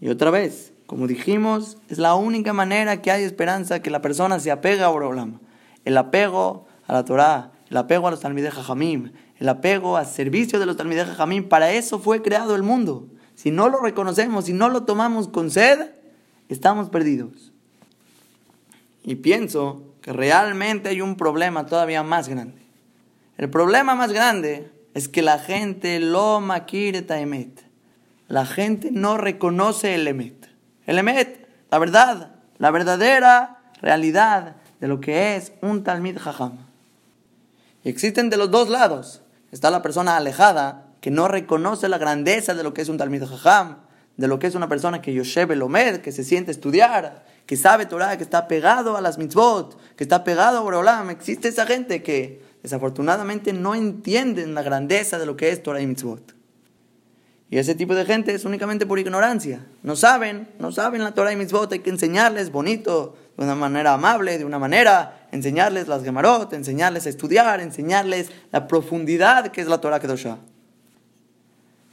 Y 0.00 0.08
otra 0.08 0.32
vez, 0.32 0.71
como 0.92 1.06
dijimos, 1.06 1.78
es 1.88 1.96
la 1.96 2.16
única 2.16 2.52
manera 2.52 3.00
que 3.00 3.10
hay 3.10 3.22
esperanza 3.22 3.80
que 3.80 3.88
la 3.88 4.02
persona 4.02 4.38
se 4.40 4.50
apega 4.50 4.84
a 4.84 4.88
Borolam. 4.90 5.38
El 5.86 5.96
apego 5.96 6.66
a 6.86 6.92
la 6.92 7.06
Torah, 7.06 7.52
el 7.70 7.78
apego 7.78 8.08
a 8.08 8.10
los 8.10 8.20
Talmidei 8.20 8.50
Jajamim, 8.50 9.10
el 9.38 9.48
apego 9.48 9.96
al 9.96 10.04
servicio 10.04 10.58
de 10.58 10.66
los 10.66 10.76
Talmidei 10.76 11.06
Jajamim, 11.06 11.48
para 11.48 11.72
eso 11.72 11.98
fue 11.98 12.20
creado 12.20 12.54
el 12.54 12.62
mundo. 12.62 13.08
Si 13.36 13.50
no 13.50 13.70
lo 13.70 13.80
reconocemos, 13.80 14.44
si 14.44 14.52
no 14.52 14.68
lo 14.68 14.82
tomamos 14.82 15.28
con 15.28 15.50
sed, 15.50 15.92
estamos 16.50 16.90
perdidos. 16.90 17.54
Y 19.02 19.14
pienso 19.14 19.94
que 20.02 20.12
realmente 20.12 20.90
hay 20.90 21.00
un 21.00 21.16
problema 21.16 21.64
todavía 21.64 22.02
más 22.02 22.28
grande. 22.28 22.60
El 23.38 23.48
problema 23.48 23.94
más 23.94 24.12
grande 24.12 24.70
es 24.92 25.08
que 25.08 25.22
la 25.22 25.38
gente 25.38 26.00
lo 26.00 26.42
maquireta 26.42 27.18
emet. 27.18 27.64
La 28.28 28.44
gente 28.44 28.90
no 28.92 29.16
reconoce 29.16 29.94
el 29.94 30.06
emet. 30.06 30.51
El 30.86 30.98
emet, 30.98 31.46
la 31.70 31.78
verdad, 31.78 32.32
la 32.58 32.70
verdadera 32.70 33.58
realidad 33.80 34.56
de 34.80 34.88
lo 34.88 35.00
que 35.00 35.36
es 35.36 35.52
un 35.60 35.84
talmid 35.84 36.18
jajam. 36.18 36.58
Y 37.84 37.88
existen 37.88 38.30
de 38.30 38.36
los 38.36 38.50
dos 38.50 38.68
lados. 38.68 39.22
Está 39.50 39.70
la 39.70 39.82
persona 39.82 40.16
alejada 40.16 40.86
que 41.00 41.10
no 41.10 41.28
reconoce 41.28 41.88
la 41.88 41.98
grandeza 41.98 42.54
de 42.54 42.62
lo 42.62 42.74
que 42.74 42.82
es 42.82 42.88
un 42.88 42.98
talmid 42.98 43.24
jajam, 43.24 43.78
de 44.16 44.28
lo 44.28 44.38
que 44.38 44.46
es 44.46 44.54
una 44.54 44.68
persona 44.68 45.02
que 45.02 45.12
yoshebe 45.12 45.54
el 45.54 45.62
omed, 45.62 46.00
que 46.00 46.12
se 46.12 46.24
siente 46.24 46.50
estudiar, 46.50 47.24
que 47.46 47.56
sabe 47.56 47.86
Torah, 47.86 48.16
que 48.16 48.22
está 48.22 48.46
pegado 48.46 48.96
a 48.96 49.00
las 49.00 49.18
mitzvot, 49.18 49.78
que 49.96 50.04
está 50.04 50.24
pegado 50.24 50.58
a 50.58 50.62
Borolam. 50.62 51.10
Existe 51.10 51.48
esa 51.48 51.66
gente 51.66 52.02
que 52.02 52.42
desafortunadamente 52.62 53.52
no 53.52 53.74
entienden 53.74 54.54
la 54.54 54.62
grandeza 54.62 55.18
de 55.18 55.26
lo 55.26 55.36
que 55.36 55.50
es 55.50 55.62
Torah 55.62 55.80
y 55.80 55.86
mitzvot. 55.86 56.41
Y 57.52 57.58
ese 57.58 57.74
tipo 57.74 57.94
de 57.94 58.06
gente 58.06 58.32
es 58.32 58.46
únicamente 58.46 58.86
por 58.86 58.98
ignorancia. 58.98 59.66
No 59.82 59.94
saben, 59.94 60.48
no 60.58 60.72
saben 60.72 61.04
la 61.04 61.12
Torah 61.12 61.34
y 61.34 61.36
mitzvot, 61.36 61.70
hay 61.70 61.80
que 61.80 61.90
enseñarles 61.90 62.50
bonito, 62.50 63.14
de 63.36 63.44
una 63.44 63.54
manera 63.54 63.92
amable, 63.92 64.38
de 64.38 64.46
una 64.46 64.58
manera, 64.58 65.26
enseñarles 65.32 65.86
las 65.86 66.02
gemarot, 66.02 66.54
enseñarles 66.54 67.04
a 67.04 67.10
estudiar, 67.10 67.60
enseñarles 67.60 68.30
la 68.52 68.66
profundidad 68.66 69.48
que 69.48 69.60
es 69.60 69.66
la 69.66 69.82
Torah 69.82 70.00
Kedoshah. 70.00 70.38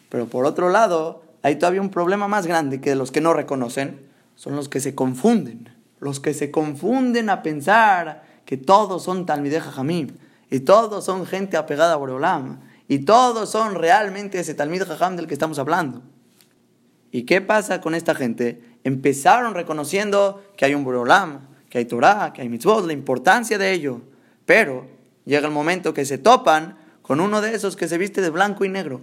Pero 0.08 0.28
por 0.28 0.46
otro 0.46 0.70
lado, 0.70 1.24
hay 1.44 1.58
todavía 1.58 1.82
un 1.82 1.90
problema 1.90 2.30
más 2.30 2.48
grande 2.48 2.80
que 2.80 2.96
los 2.96 3.12
que 3.12 3.20
no 3.20 3.34
reconocen, 3.34 4.00
son 4.36 4.56
los 4.56 4.70
que 4.70 4.80
se 4.80 4.96
confunden. 4.96 5.76
Los 6.00 6.22
que 6.22 6.34
se 6.34 6.52
confunden 6.52 7.30
a 7.30 7.44
pensar 7.44 8.24
que 8.46 8.56
todos 8.56 9.04
son 9.04 9.26
Talmideh 9.26 9.60
Jajamim, 9.60 10.08
y 10.50 10.62
todos 10.62 11.04
son 11.04 11.26
gente 11.26 11.58
apegada 11.58 11.96
a 11.96 11.98
Boreolam, 11.98 12.62
y 12.90 13.00
todos 13.00 13.52
son 13.52 13.76
realmente 13.76 14.40
ese 14.40 14.56
Talmid 14.56 14.84
Jajam 14.84 15.16
del 15.16 15.28
que 15.28 15.36
estamos 15.36 15.60
hablando. 15.60 16.02
¿Y 17.12 17.24
qué 17.24 17.40
pasa 17.40 17.82
con 17.82 17.94
esta 17.94 18.16
gente? 18.16 18.64
Empezaron 18.84 19.54
reconociendo 19.54 20.44
que 20.58 20.66
hay 20.66 20.74
un 20.74 20.84
Boreolam, 20.84 21.48
que 21.70 21.78
hay 21.78 21.86
Torah, 21.86 22.34
que 22.34 22.42
hay 22.42 22.50
mitzvot, 22.50 22.88
la 22.88 22.94
importancia 22.94 23.60
de 23.60 23.72
ello. 23.72 24.02
Pero 24.48 24.88
llega 25.24 25.48
el 25.48 25.54
momento 25.54 25.94
que 25.94 26.04
se 26.04 26.18
topan 26.18 26.80
con 27.04 27.20
uno 27.22 27.42
de 27.42 27.54
esos 27.54 27.76
que 27.76 27.88
se 27.88 28.00
viste 28.00 28.22
de 28.22 28.32
blanco 28.32 28.66
y 28.66 28.70
negro. 28.70 29.02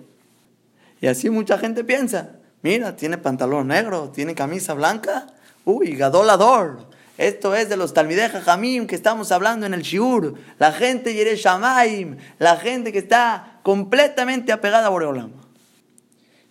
Y 1.00 1.06
así 1.06 1.30
mucha 1.30 1.56
gente 1.56 1.84
piensa, 1.84 2.32
mira, 2.62 2.96
tiene 2.96 3.18
pantalón 3.18 3.68
negro, 3.68 4.10
tiene 4.10 4.34
camisa 4.34 4.74
blanca, 4.74 5.28
uy, 5.64 5.94
gadolador. 5.94 6.88
Esto 7.18 7.54
es 7.54 7.68
de 7.68 7.76
los 7.76 7.94
Talmideh 7.94 8.28
Jamim 8.28 8.86
que 8.86 8.94
estamos 8.94 9.32
hablando 9.32 9.64
en 9.64 9.74
el 9.74 9.82
Shiur. 9.82 10.34
La 10.58 10.72
gente 10.72 11.14
Yere 11.14 11.36
Shamaim, 11.36 12.16
la 12.38 12.56
gente 12.56 12.92
que 12.92 12.98
está 12.98 13.55
completamente 13.66 14.52
apegada 14.52 14.86
a 14.86 14.90
Boreolam. 14.90 15.32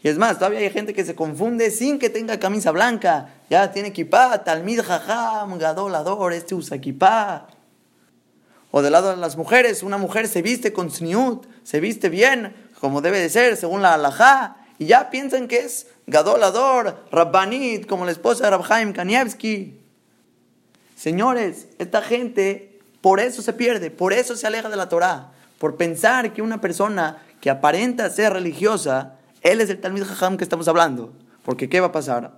Y 0.04 0.10
es 0.10 0.18
más, 0.18 0.38
todavía 0.38 0.60
hay 0.60 0.70
gente 0.70 0.94
que 0.94 1.06
se 1.06 1.16
confunde 1.16 1.72
sin 1.72 1.98
que 1.98 2.10
tenga 2.10 2.42
camisa 2.42 2.72
blanca. 2.72 3.30
Ya 3.50 3.72
tiene 3.72 3.94
kipá, 3.94 4.44
Talmid 4.44 4.82
Jajam, 4.82 5.58
Gadolador, 5.58 6.34
este 6.34 6.56
usa 6.56 6.78
kipá. 6.78 7.48
O 8.70 8.82
del 8.82 8.92
lado 8.92 9.12
de 9.12 9.16
las 9.16 9.38
mujeres, 9.38 9.82
una 9.82 9.98
mujer 9.98 10.28
se 10.28 10.42
viste 10.42 10.74
con 10.74 10.92
sniut, 10.92 11.46
se 11.64 11.80
viste 11.80 12.10
bien, 12.10 12.54
como 12.82 13.00
debe 13.00 13.22
de 13.22 13.30
ser, 13.30 13.56
según 13.56 13.82
la 13.82 13.94
halajá, 13.94 14.58
y 14.78 14.88
ya 14.88 15.10
piensan 15.10 15.48
que 15.48 15.60
es 15.60 15.88
Gadolador, 16.08 17.06
Rabbanit, 17.14 17.88
como 17.88 18.04
la 18.04 18.12
esposa 18.12 18.44
de 18.44 18.58
Rabhaim 18.58 18.92
Kanievski. 18.92 19.80
Señores, 20.98 21.68
esta 21.80 22.02
gente 22.02 22.78
por 23.00 23.22
eso 23.22 23.42
se 23.42 23.54
pierde, 23.54 23.90
por 23.90 24.12
eso 24.12 24.36
se 24.36 24.48
aleja 24.48 24.68
de 24.68 24.76
la 24.76 24.90
Torah, 24.90 25.32
por 25.66 25.78
pensar 25.78 26.32
que 26.32 26.44
una 26.44 26.62
persona 26.62 27.24
que 27.42 27.50
aparenta 27.50 28.08
ser 28.12 28.34
religiosa, 28.34 29.16
él 29.42 29.62
es 29.62 29.72
el 29.72 29.82
Talmid 29.82 30.04
Jajam 30.04 30.38
que 30.38 30.44
estamos 30.44 30.68
hablando. 30.68 31.12
Porque 31.44 31.70
¿qué 31.70 31.80
va 31.80 31.88
a 31.88 31.92
pasar? 31.92 32.34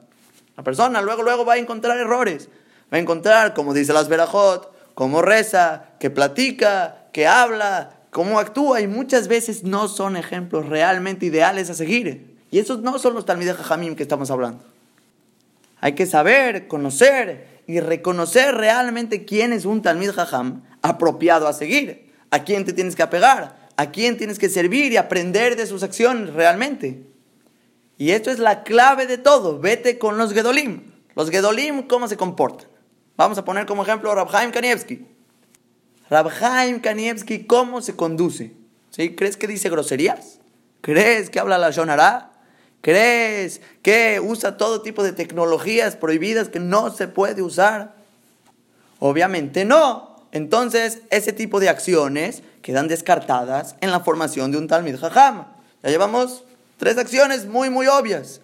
La 0.56 0.64
persona 0.64 1.02
luego, 1.02 1.24
luego 1.24 1.44
va 1.44 1.56
a 1.56 1.58
encontrar 1.58 1.98
errores. 1.98 2.48
Va 2.86 2.96
a 2.96 3.02
encontrar, 3.02 3.54
como 3.54 3.74
dice 3.74 3.92
las 3.92 4.08
Berajot, 4.08 4.72
cómo 4.94 5.22
reza, 5.22 5.88
que 6.00 6.10
platica, 6.10 7.10
que 7.12 7.28
habla, 7.28 7.98
cómo 8.12 8.40
actúa. 8.40 8.80
Y 8.80 8.88
muchas 8.88 9.28
veces 9.28 9.66
no 9.66 9.90
son 9.90 10.16
ejemplos 10.16 10.68
realmente 10.68 11.26
ideales 11.26 11.70
a 11.70 11.74
seguir. 11.74 12.38
Y 12.50 12.60
esos 12.60 12.80
no 12.80 12.98
son 12.98 13.14
los 13.14 13.26
Talmid 13.26 13.52
Jajamim 13.52 13.98
que 13.98 14.04
estamos 14.04 14.32
hablando. 14.32 14.64
Hay 15.82 15.96
que 15.96 16.06
saber, 16.06 16.70
conocer 16.70 17.60
y 17.68 17.82
reconocer 17.82 18.56
realmente 18.56 19.26
quién 19.26 19.52
es 19.52 19.66
un 19.66 19.82
Talmid 19.82 20.12
Jajam 20.12 20.64
apropiado 20.82 21.50
a 21.50 21.52
seguir, 21.52 22.07
a 22.32 22.44
quién 22.44 22.66
te 22.66 22.74
tienes 22.74 22.96
que 22.96 23.04
apegar, 23.04 23.70
a 23.76 23.92
quién 23.92 24.18
tienes 24.18 24.40
que 24.40 24.50
servir 24.50 24.92
y 24.92 24.98
aprender 24.98 25.56
de 25.56 25.66
sus 25.66 25.84
acciones 25.84 26.34
realmente. 26.34 27.04
Y 27.98 28.12
esto 28.12 28.30
es 28.30 28.40
la 28.40 28.64
clave 28.64 29.08
de 29.08 29.18
todo. 29.18 29.60
Vete 29.60 29.98
con 29.98 30.18
los 30.18 30.34
Gedolim. 30.34 30.92
Los 31.16 31.32
Gedolim, 31.32 31.84
¿cómo 31.88 32.08
se 32.08 32.18
comportan? 32.18 32.68
Vamos 33.16 33.38
a 33.38 33.46
poner 33.46 33.66
como 33.66 33.84
ejemplo 33.84 34.12
a 34.12 34.16
Rabhaim 34.16 34.52
Kanievski. 34.52 35.06
Rabhaim 36.10 36.80
Kanievski, 36.80 37.46
¿cómo 37.46 37.82
se 37.82 37.96
conduce? 37.96 38.54
¿Sí? 38.92 39.16
¿Crees 39.16 39.36
que 39.36 39.48
dice 39.48 39.70
groserías? 39.70 40.40
¿Crees 40.82 41.30
que 41.30 41.40
habla 41.40 41.58
la 41.58 41.72
Shonara? 41.72 42.32
¿Crees 42.82 43.62
que 43.82 44.22
usa 44.24 44.58
todo 44.58 44.82
tipo 44.82 45.04
de 45.04 45.12
tecnologías 45.12 45.96
prohibidas 45.96 46.50
que 46.50 46.60
no 46.60 46.92
se 46.92 47.08
puede 47.08 47.42
usar? 47.42 47.96
Obviamente 49.00 49.66
no. 49.66 50.07
Entonces, 50.32 51.00
ese 51.10 51.34
tipo 51.34 51.60
de 51.60 51.70
acciones 51.70 52.44
quedan 52.62 52.88
descartadas 52.88 53.76
en 53.82 53.92
la 53.92 54.02
formación 54.02 54.52
de 54.52 54.58
un 54.58 54.68
Talmid 54.68 54.98
Jajam. 54.98 55.46
Ya 55.84 55.90
llevamos 55.90 56.44
tres 56.78 56.98
acciones 56.98 57.46
muy, 57.46 57.70
muy 57.70 57.88
obvias. 57.88 58.42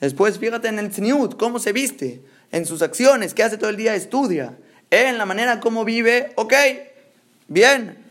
Después, 0.00 0.38
fíjate 0.38 0.68
en 0.68 0.78
el 0.78 0.90
Tzniut, 0.90 1.36
cómo 1.36 1.58
se 1.58 1.72
viste, 1.72 2.22
en 2.52 2.66
sus 2.66 2.82
acciones, 2.82 3.34
qué 3.34 3.42
hace 3.42 3.56
todo 3.56 3.70
el 3.70 3.76
día, 3.76 3.94
estudia, 3.94 4.56
en 4.90 5.18
la 5.18 5.26
manera 5.26 5.60
como 5.60 5.84
vive, 5.84 6.32
ok, 6.36 6.52
bien, 7.48 8.03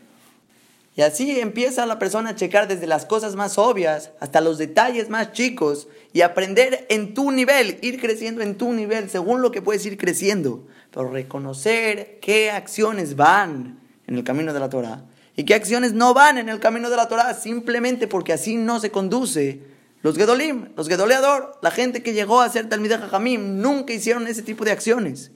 y 0.96 1.02
así 1.02 1.40
empieza 1.40 1.86
la 1.86 1.98
persona 1.98 2.30
a 2.30 2.34
checar 2.36 2.68
desde 2.68 2.86
las 2.86 3.04
cosas 3.04 3.34
más 3.34 3.58
obvias 3.58 4.12
hasta 4.20 4.40
los 4.40 4.58
detalles 4.58 5.08
más 5.08 5.32
chicos 5.32 5.88
y 6.12 6.20
aprender 6.20 6.86
en 6.88 7.14
tu 7.14 7.32
nivel, 7.32 7.78
ir 7.82 8.00
creciendo 8.00 8.42
en 8.42 8.56
tu 8.56 8.72
nivel 8.72 9.10
según 9.10 9.42
lo 9.42 9.50
que 9.50 9.60
puedes 9.60 9.84
ir 9.86 9.98
creciendo. 9.98 10.66
Pero 10.92 11.10
reconocer 11.10 12.18
qué 12.20 12.52
acciones 12.52 13.16
van 13.16 13.80
en 14.06 14.14
el 14.14 14.22
camino 14.22 14.52
de 14.52 14.60
la 14.60 14.68
Torah 14.68 15.04
y 15.36 15.44
qué 15.44 15.54
acciones 15.54 15.94
no 15.94 16.14
van 16.14 16.38
en 16.38 16.48
el 16.48 16.60
camino 16.60 16.88
de 16.88 16.96
la 16.96 17.08
Torah 17.08 17.34
simplemente 17.34 18.06
porque 18.06 18.32
así 18.32 18.54
no 18.54 18.78
se 18.78 18.92
conduce. 18.92 19.62
Los 20.02 20.16
Gedolim, 20.16 20.68
los 20.76 20.88
Gedoleador, 20.88 21.58
la 21.60 21.72
gente 21.72 22.04
que 22.04 22.12
llegó 22.12 22.40
a 22.40 22.48
ser 22.50 22.68
Talmideh 22.68 22.98
Jajamim, 22.98 23.60
nunca 23.60 23.92
hicieron 23.92 24.28
ese 24.28 24.42
tipo 24.42 24.64
de 24.64 24.70
acciones. 24.70 25.32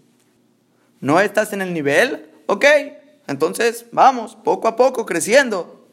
¿No 1.01 1.19
estás 1.19 1.53
en 1.53 1.63
el 1.63 1.73
nivel? 1.73 2.31
Ok, 2.47 2.65
entonces, 3.29 3.85
vamos, 3.93 4.37
poco 4.43 4.67
a 4.69 4.75
poco, 4.75 5.05
creciendo. 5.05 5.87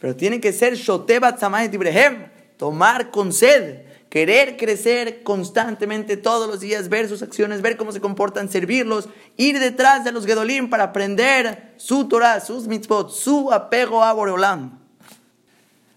Pero 0.00 0.14
tiene 0.14 0.40
que 0.40 0.52
ser 0.52 0.74
Shotebat 0.74 1.40
Samay 1.40 1.70
Tibrehem, 1.70 2.28
tomar 2.58 3.10
con 3.10 3.32
sed, 3.32 3.86
querer 4.10 4.58
crecer 4.58 5.22
constantemente 5.22 6.18
todos 6.18 6.46
los 6.46 6.60
días, 6.60 6.90
ver 6.90 7.08
sus 7.08 7.22
acciones, 7.22 7.62
ver 7.62 7.78
cómo 7.78 7.90
se 7.90 8.02
comportan, 8.02 8.50
servirlos, 8.50 9.08
ir 9.38 9.58
detrás 9.58 10.04
de 10.04 10.12
los 10.12 10.26
Gedolim 10.26 10.68
para 10.68 10.84
aprender 10.84 11.72
su 11.78 12.06
Torah, 12.06 12.40
sus 12.40 12.68
mitzvot, 12.68 13.10
su 13.10 13.50
apego 13.50 14.04
a 14.04 14.12
Boreolam. 14.12 14.78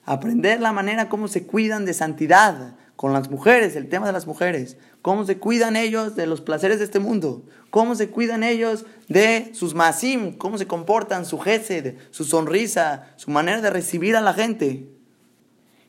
Aprender 0.05 0.61
la 0.61 0.71
manera 0.71 1.09
como 1.09 1.27
se 1.27 1.45
cuidan 1.45 1.85
de 1.85 1.93
santidad 1.93 2.75
con 2.95 3.11
las 3.11 3.29
mujeres, 3.29 3.75
el 3.75 3.89
tema 3.89 4.07
de 4.07 4.13
las 4.13 4.25
mujeres 4.25 4.77
cómo 5.01 5.25
se 5.25 5.37
cuidan 5.37 5.75
ellos 5.75 6.15
de 6.15 6.27
los 6.27 6.41
placeres 6.41 6.79
de 6.79 6.85
este 6.85 6.99
mundo, 6.99 7.43
cómo 7.69 7.95
se 7.95 8.09
cuidan 8.09 8.43
ellos 8.43 8.85
de 9.09 9.51
sus 9.53 9.73
masim, 9.73 10.37
cómo 10.37 10.57
se 10.57 10.67
comportan, 10.67 11.25
su 11.25 11.39
gesed, 11.39 11.95
su 12.11 12.23
sonrisa, 12.23 13.11
su 13.17 13.31
manera 13.31 13.59
de 13.59 13.71
recibir 13.71 14.15
a 14.15 14.21
la 14.21 14.33
gente. 14.33 14.87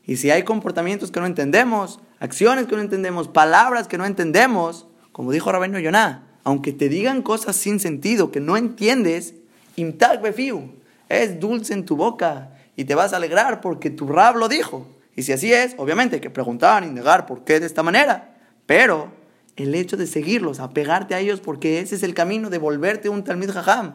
Y 0.04 0.16
si 0.16 0.30
hay 0.30 0.42
comportamientos 0.42 1.10
que 1.10 1.20
no 1.20 1.26
entendemos, 1.26 2.00
acciones 2.18 2.66
que 2.66 2.74
no 2.74 2.82
entendemos, 2.82 3.28
palabras 3.28 3.86
que 3.86 3.98
no 3.98 4.06
entendemos, 4.06 4.88
como 5.12 5.30
dijo 5.30 5.52
Rabino 5.52 5.78
Yonah, 5.78 6.26
aunque 6.42 6.72
te 6.72 6.88
digan 6.88 7.20
cosas 7.20 7.56
sin 7.56 7.78
sentido 7.78 8.32
que 8.32 8.40
no 8.40 8.56
entiendes, 8.56 9.34
imtag 9.76 10.22
befiu, 10.22 10.72
es 11.10 11.38
dulce 11.38 11.74
en 11.74 11.84
tu 11.84 11.96
boca 11.96 12.56
y 12.74 12.84
te 12.84 12.94
vas 12.94 13.12
a 13.12 13.16
alegrar 13.16 13.60
porque 13.60 13.90
tu 13.90 14.08
rab 14.08 14.36
lo 14.36 14.48
dijo. 14.48 14.88
Y 15.14 15.22
si 15.22 15.32
así 15.32 15.52
es, 15.52 15.74
obviamente 15.76 16.22
que 16.22 16.30
preguntar, 16.30 16.82
indagar 16.84 17.26
por 17.26 17.44
qué 17.44 17.60
de 17.60 17.66
esta 17.66 17.82
manera. 17.82 18.38
Pero 18.64 19.12
el 19.60 19.74
hecho 19.74 19.96
de 19.96 20.06
seguirlos, 20.06 20.60
apegarte 20.60 21.14
a 21.14 21.20
ellos, 21.20 21.40
porque 21.40 21.80
ese 21.80 21.94
es 21.94 22.02
el 22.02 22.14
camino 22.14 22.50
de 22.50 22.58
volverte 22.58 23.08
un 23.08 23.24
Talmid 23.24 23.50
Jajam, 23.50 23.94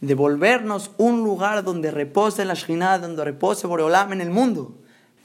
de 0.00 0.14
volvernos 0.14 0.90
un 0.98 1.22
lugar 1.22 1.64
donde 1.64 1.90
repose 1.90 2.44
la 2.44 2.54
Shekhinah, 2.54 2.98
donde 2.98 3.24
repose 3.24 3.66
Boreolam 3.66 4.12
en 4.12 4.20
el 4.20 4.30
mundo. 4.30 4.76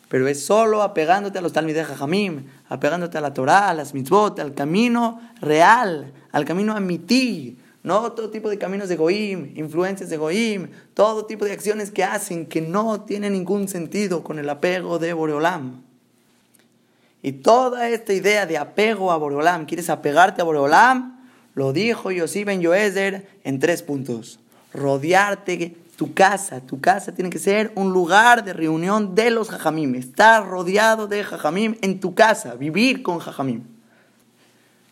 Pero 0.10 0.27
es 0.27 0.43
solo 0.43 0.81
apegándote 0.81 1.39
a 1.39 1.41
los 1.41 1.53
Talmid 1.53 1.77
Jajamim, 1.77 2.45
apegándote 2.67 3.17
a 3.17 3.21
la 3.21 3.34
Torah, 3.34 3.69
a 3.69 3.73
las 3.73 3.93
mitzvot, 3.93 4.39
al 4.39 4.53
camino 4.53 5.21
real, 5.41 6.13
al 6.31 6.45
camino 6.45 6.75
amití, 6.75 7.57
no 7.84 8.12
todo 8.12 8.29
tipo 8.29 8.49
de 8.49 8.57
caminos 8.57 8.89
de 8.89 8.95
Goim, 8.95 9.53
influencias 9.55 10.10
de 10.10 10.17
Goim, 10.17 10.69
todo 10.93 11.25
tipo 11.25 11.45
de 11.45 11.53
acciones 11.53 11.89
que 11.91 12.03
hacen 12.03 12.45
que 12.45 12.62
no 12.62 13.01
tienen 13.01 13.34
ningún 13.34 13.67
sentido 13.67 14.23
con 14.23 14.38
el 14.38 14.49
apego 14.49 14.99
de 14.99 15.13
Boreolam. 15.13 15.84
Y 17.21 17.34
toda 17.34 17.89
esta 17.89 18.13
idea 18.13 18.45
de 18.45 18.57
apego 18.57 19.12
a 19.12 19.17
Boreolam, 19.17 19.65
quieres 19.65 19.89
apegarte 19.89 20.41
a 20.41 20.45
Boreolam, 20.45 21.19
lo 21.53 21.73
dijo 21.73 22.12
Yossi 22.12 22.43
Ben 22.43 22.62
en 23.43 23.60
tres 23.60 23.84
puntos. 23.84 24.39
Rodearte 24.73 25.75
tu 25.95 26.13
casa, 26.13 26.62
tu 26.62 26.81
casa 26.81 27.13
tiene 27.13 27.29
que 27.29 27.38
ser 27.38 27.71
un 27.75 27.93
lugar 27.93 28.43
de 28.43 28.53
reunión 28.53 29.13
de 29.13 29.29
los 29.29 29.49
jajamim, 29.49 29.93
estar 29.95 30.47
rodeado 30.47 31.07
de 31.07 31.23
jajamim 31.23 31.75
en 31.81 31.99
tu 31.99 32.15
casa, 32.15 32.55
vivir 32.55 33.03
con 33.03 33.19
jajamim. 33.19 33.63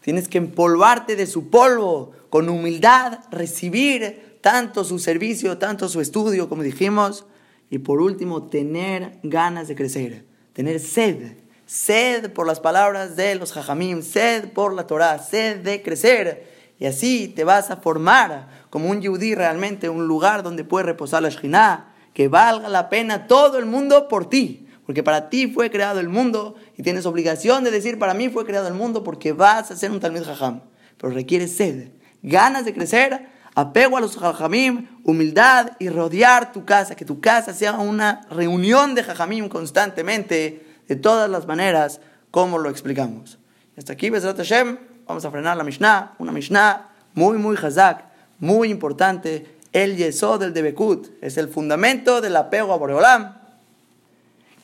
Tienes 0.01 0.27
que 0.27 0.37
empolvarte 0.37 1.15
de 1.15 1.25
su 1.25 1.49
polvo, 1.49 2.11
con 2.29 2.47
humildad, 2.47 3.19
recibir 3.31 4.37
tanto 4.41 4.83
su 4.83 4.99
servicio, 4.99 5.57
tanto 5.57 5.89
su 5.89 5.99
estudio, 5.99 6.47
como 6.47 6.63
dijimos. 6.63 7.25
Y 7.69 7.79
por 7.79 8.01
último, 8.01 8.43
tener 8.43 9.17
ganas 9.23 9.67
de 9.67 9.75
crecer, 9.75 10.25
tener 10.53 10.79
sed, 10.79 11.33
sed 11.69 12.33
por 12.33 12.47
las 12.47 12.59
palabras 12.59 13.15
de 13.15 13.35
los 13.35 13.53
jajamim, 13.53 14.01
sed 14.01 14.53
por 14.53 14.73
la 14.73 14.87
Torah, 14.87 15.19
sed 15.19 15.57
de 15.57 15.83
crecer. 15.83 16.49
Y 16.79 16.87
así 16.87 17.27
te 17.27 17.43
vas 17.43 17.69
a 17.69 17.77
formar 17.77 18.47
como 18.71 18.89
un 18.89 19.01
yudí 19.01 19.35
realmente, 19.35 19.87
un 19.87 20.07
lugar 20.07 20.41
donde 20.41 20.63
puede 20.63 20.87
reposar 20.87 21.21
la 21.21 21.29
Shekhinah, 21.29 21.93
que 22.15 22.27
valga 22.27 22.69
la 22.69 22.89
pena 22.89 23.27
todo 23.27 23.59
el 23.59 23.67
mundo 23.67 24.07
por 24.07 24.27
ti. 24.27 24.67
Porque 24.87 25.03
para 25.03 25.29
ti 25.29 25.45
fue 25.45 25.69
creado 25.69 25.99
el 25.99 26.09
mundo 26.09 26.55
y 26.75 26.81
tienes 26.81 27.05
obligación 27.05 27.63
de 27.63 27.69
decir, 27.69 27.99
para 27.99 28.15
mí 28.15 28.29
fue 28.29 28.47
creado 28.47 28.67
el 28.67 28.73
mundo 28.73 29.03
porque 29.03 29.33
vas 29.33 29.69
a 29.69 29.75
ser 29.75 29.91
un 29.91 29.99
Talmud 29.99 30.23
Jajam. 30.23 30.61
Pero 30.97 31.13
requiere 31.13 31.47
sed, 31.47 31.89
ganas 32.23 32.65
de 32.65 32.73
crecer, 32.73 33.27
apego 33.53 33.95
a 33.95 34.01
los 34.01 34.17
Jajamim, 34.17 34.87
humildad 35.03 35.73
y 35.77 35.89
rodear 35.89 36.51
tu 36.51 36.65
casa, 36.65 36.95
que 36.95 37.05
tu 37.05 37.21
casa 37.21 37.53
sea 37.53 37.73
una 37.73 38.21
reunión 38.31 38.95
de 38.95 39.03
Jajamim 39.03 39.49
constantemente, 39.49 40.68
de 40.89 40.97
todas 40.97 41.29
las 41.29 41.47
maneras, 41.47 42.01
como 42.31 42.57
lo 42.57 42.69
explicamos. 42.69 43.39
Hasta 43.77 43.93
aquí, 43.93 44.09
Besrat 44.09 44.35
Hashem, 44.35 44.77
vamos 45.07 45.23
a 45.23 45.31
frenar 45.31 45.55
la 45.55 45.63
Mishnah, 45.63 46.15
una 46.19 46.33
Mishnah 46.33 46.89
muy, 47.13 47.37
muy 47.37 47.55
Hazak, 47.55 48.03
muy 48.39 48.69
importante. 48.69 49.59
El 49.71 49.95
Yesod 49.95 50.41
del 50.41 50.53
Debekut 50.53 51.07
es 51.21 51.37
el 51.37 51.47
fundamento 51.47 52.19
del 52.19 52.35
apego 52.35 52.73
a 52.73 52.77
Boreolam 52.77 53.39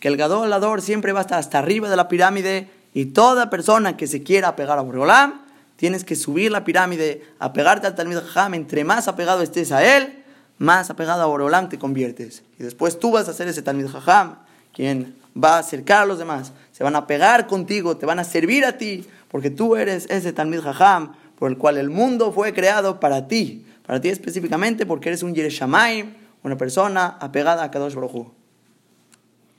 que 0.06 0.10
el 0.10 0.18
gadolador 0.18 0.84
siempre 0.84 1.14
va 1.14 1.20
a 1.20 1.22
estar 1.22 1.40
hasta 1.40 1.58
arriba 1.58 1.90
de 1.90 1.96
la 1.96 2.08
pirámide 2.08 2.70
y 2.94 3.06
toda 3.08 3.50
persona 3.50 3.98
que 3.98 4.06
se 4.06 4.22
quiera 4.22 4.50
apegar 4.50 4.78
a 4.78 4.82
Boreolam, 4.82 5.42
tienes 5.78 6.04
que 6.04 6.16
subir 6.16 6.52
la 6.52 6.64
pirámide, 6.64 7.26
apegarte 7.40 7.88
al 7.88 7.96
Talmud 7.96 8.20
Jajam, 8.20 8.54
entre 8.54 8.84
más 8.84 9.08
apegado 9.08 9.42
estés 9.42 9.72
a 9.72 9.98
él, 9.98 10.24
más 10.60 10.92
apegado 10.92 11.24
a 11.24 11.26
Boreolam 11.26 11.70
te 11.70 11.80
conviertes. 11.80 12.44
Y 12.60 12.64
después 12.64 13.00
tú 13.00 13.14
vas 13.14 13.28
a 13.30 13.34
ser 13.34 13.48
ese 13.48 13.64
Talmud 13.64 13.88
Jajam, 13.88 14.36
quien 14.74 15.16
va 15.42 15.56
a 15.56 15.60
acercar 15.60 16.04
a 16.04 16.06
los 16.06 16.18
demás, 16.18 16.54
se 16.72 16.84
van 16.84 16.96
a 16.96 17.08
pegar 17.08 17.48
contigo, 17.48 17.98
te 17.98 18.06
van 18.06 18.20
a 18.20 18.24
servir 18.24 18.66
a 18.66 18.78
ti, 18.78 19.06
porque 19.30 19.50
tú 19.50 19.76
eres 19.76 20.08
ese 20.10 20.34
Talmud 20.34 20.62
Jajam 20.62 21.14
por 21.38 21.50
el 21.50 21.58
cual 21.58 21.78
el 21.78 21.90
mundo 21.90 22.32
fue 22.32 22.54
creado 22.54 23.00
para 23.00 23.28
ti, 23.28 23.66
para 23.86 24.00
ti 24.00 24.10
específicamente 24.10 24.86
porque 24.86 25.10
eres 25.10 25.24
un 25.24 25.36
Yereshamaim, 25.36 26.14
una 26.44 26.58
persona 26.58 27.18
apegada 27.20 27.64
a 27.64 27.72
Kadosh 27.72 27.96
Baruj 27.96 28.35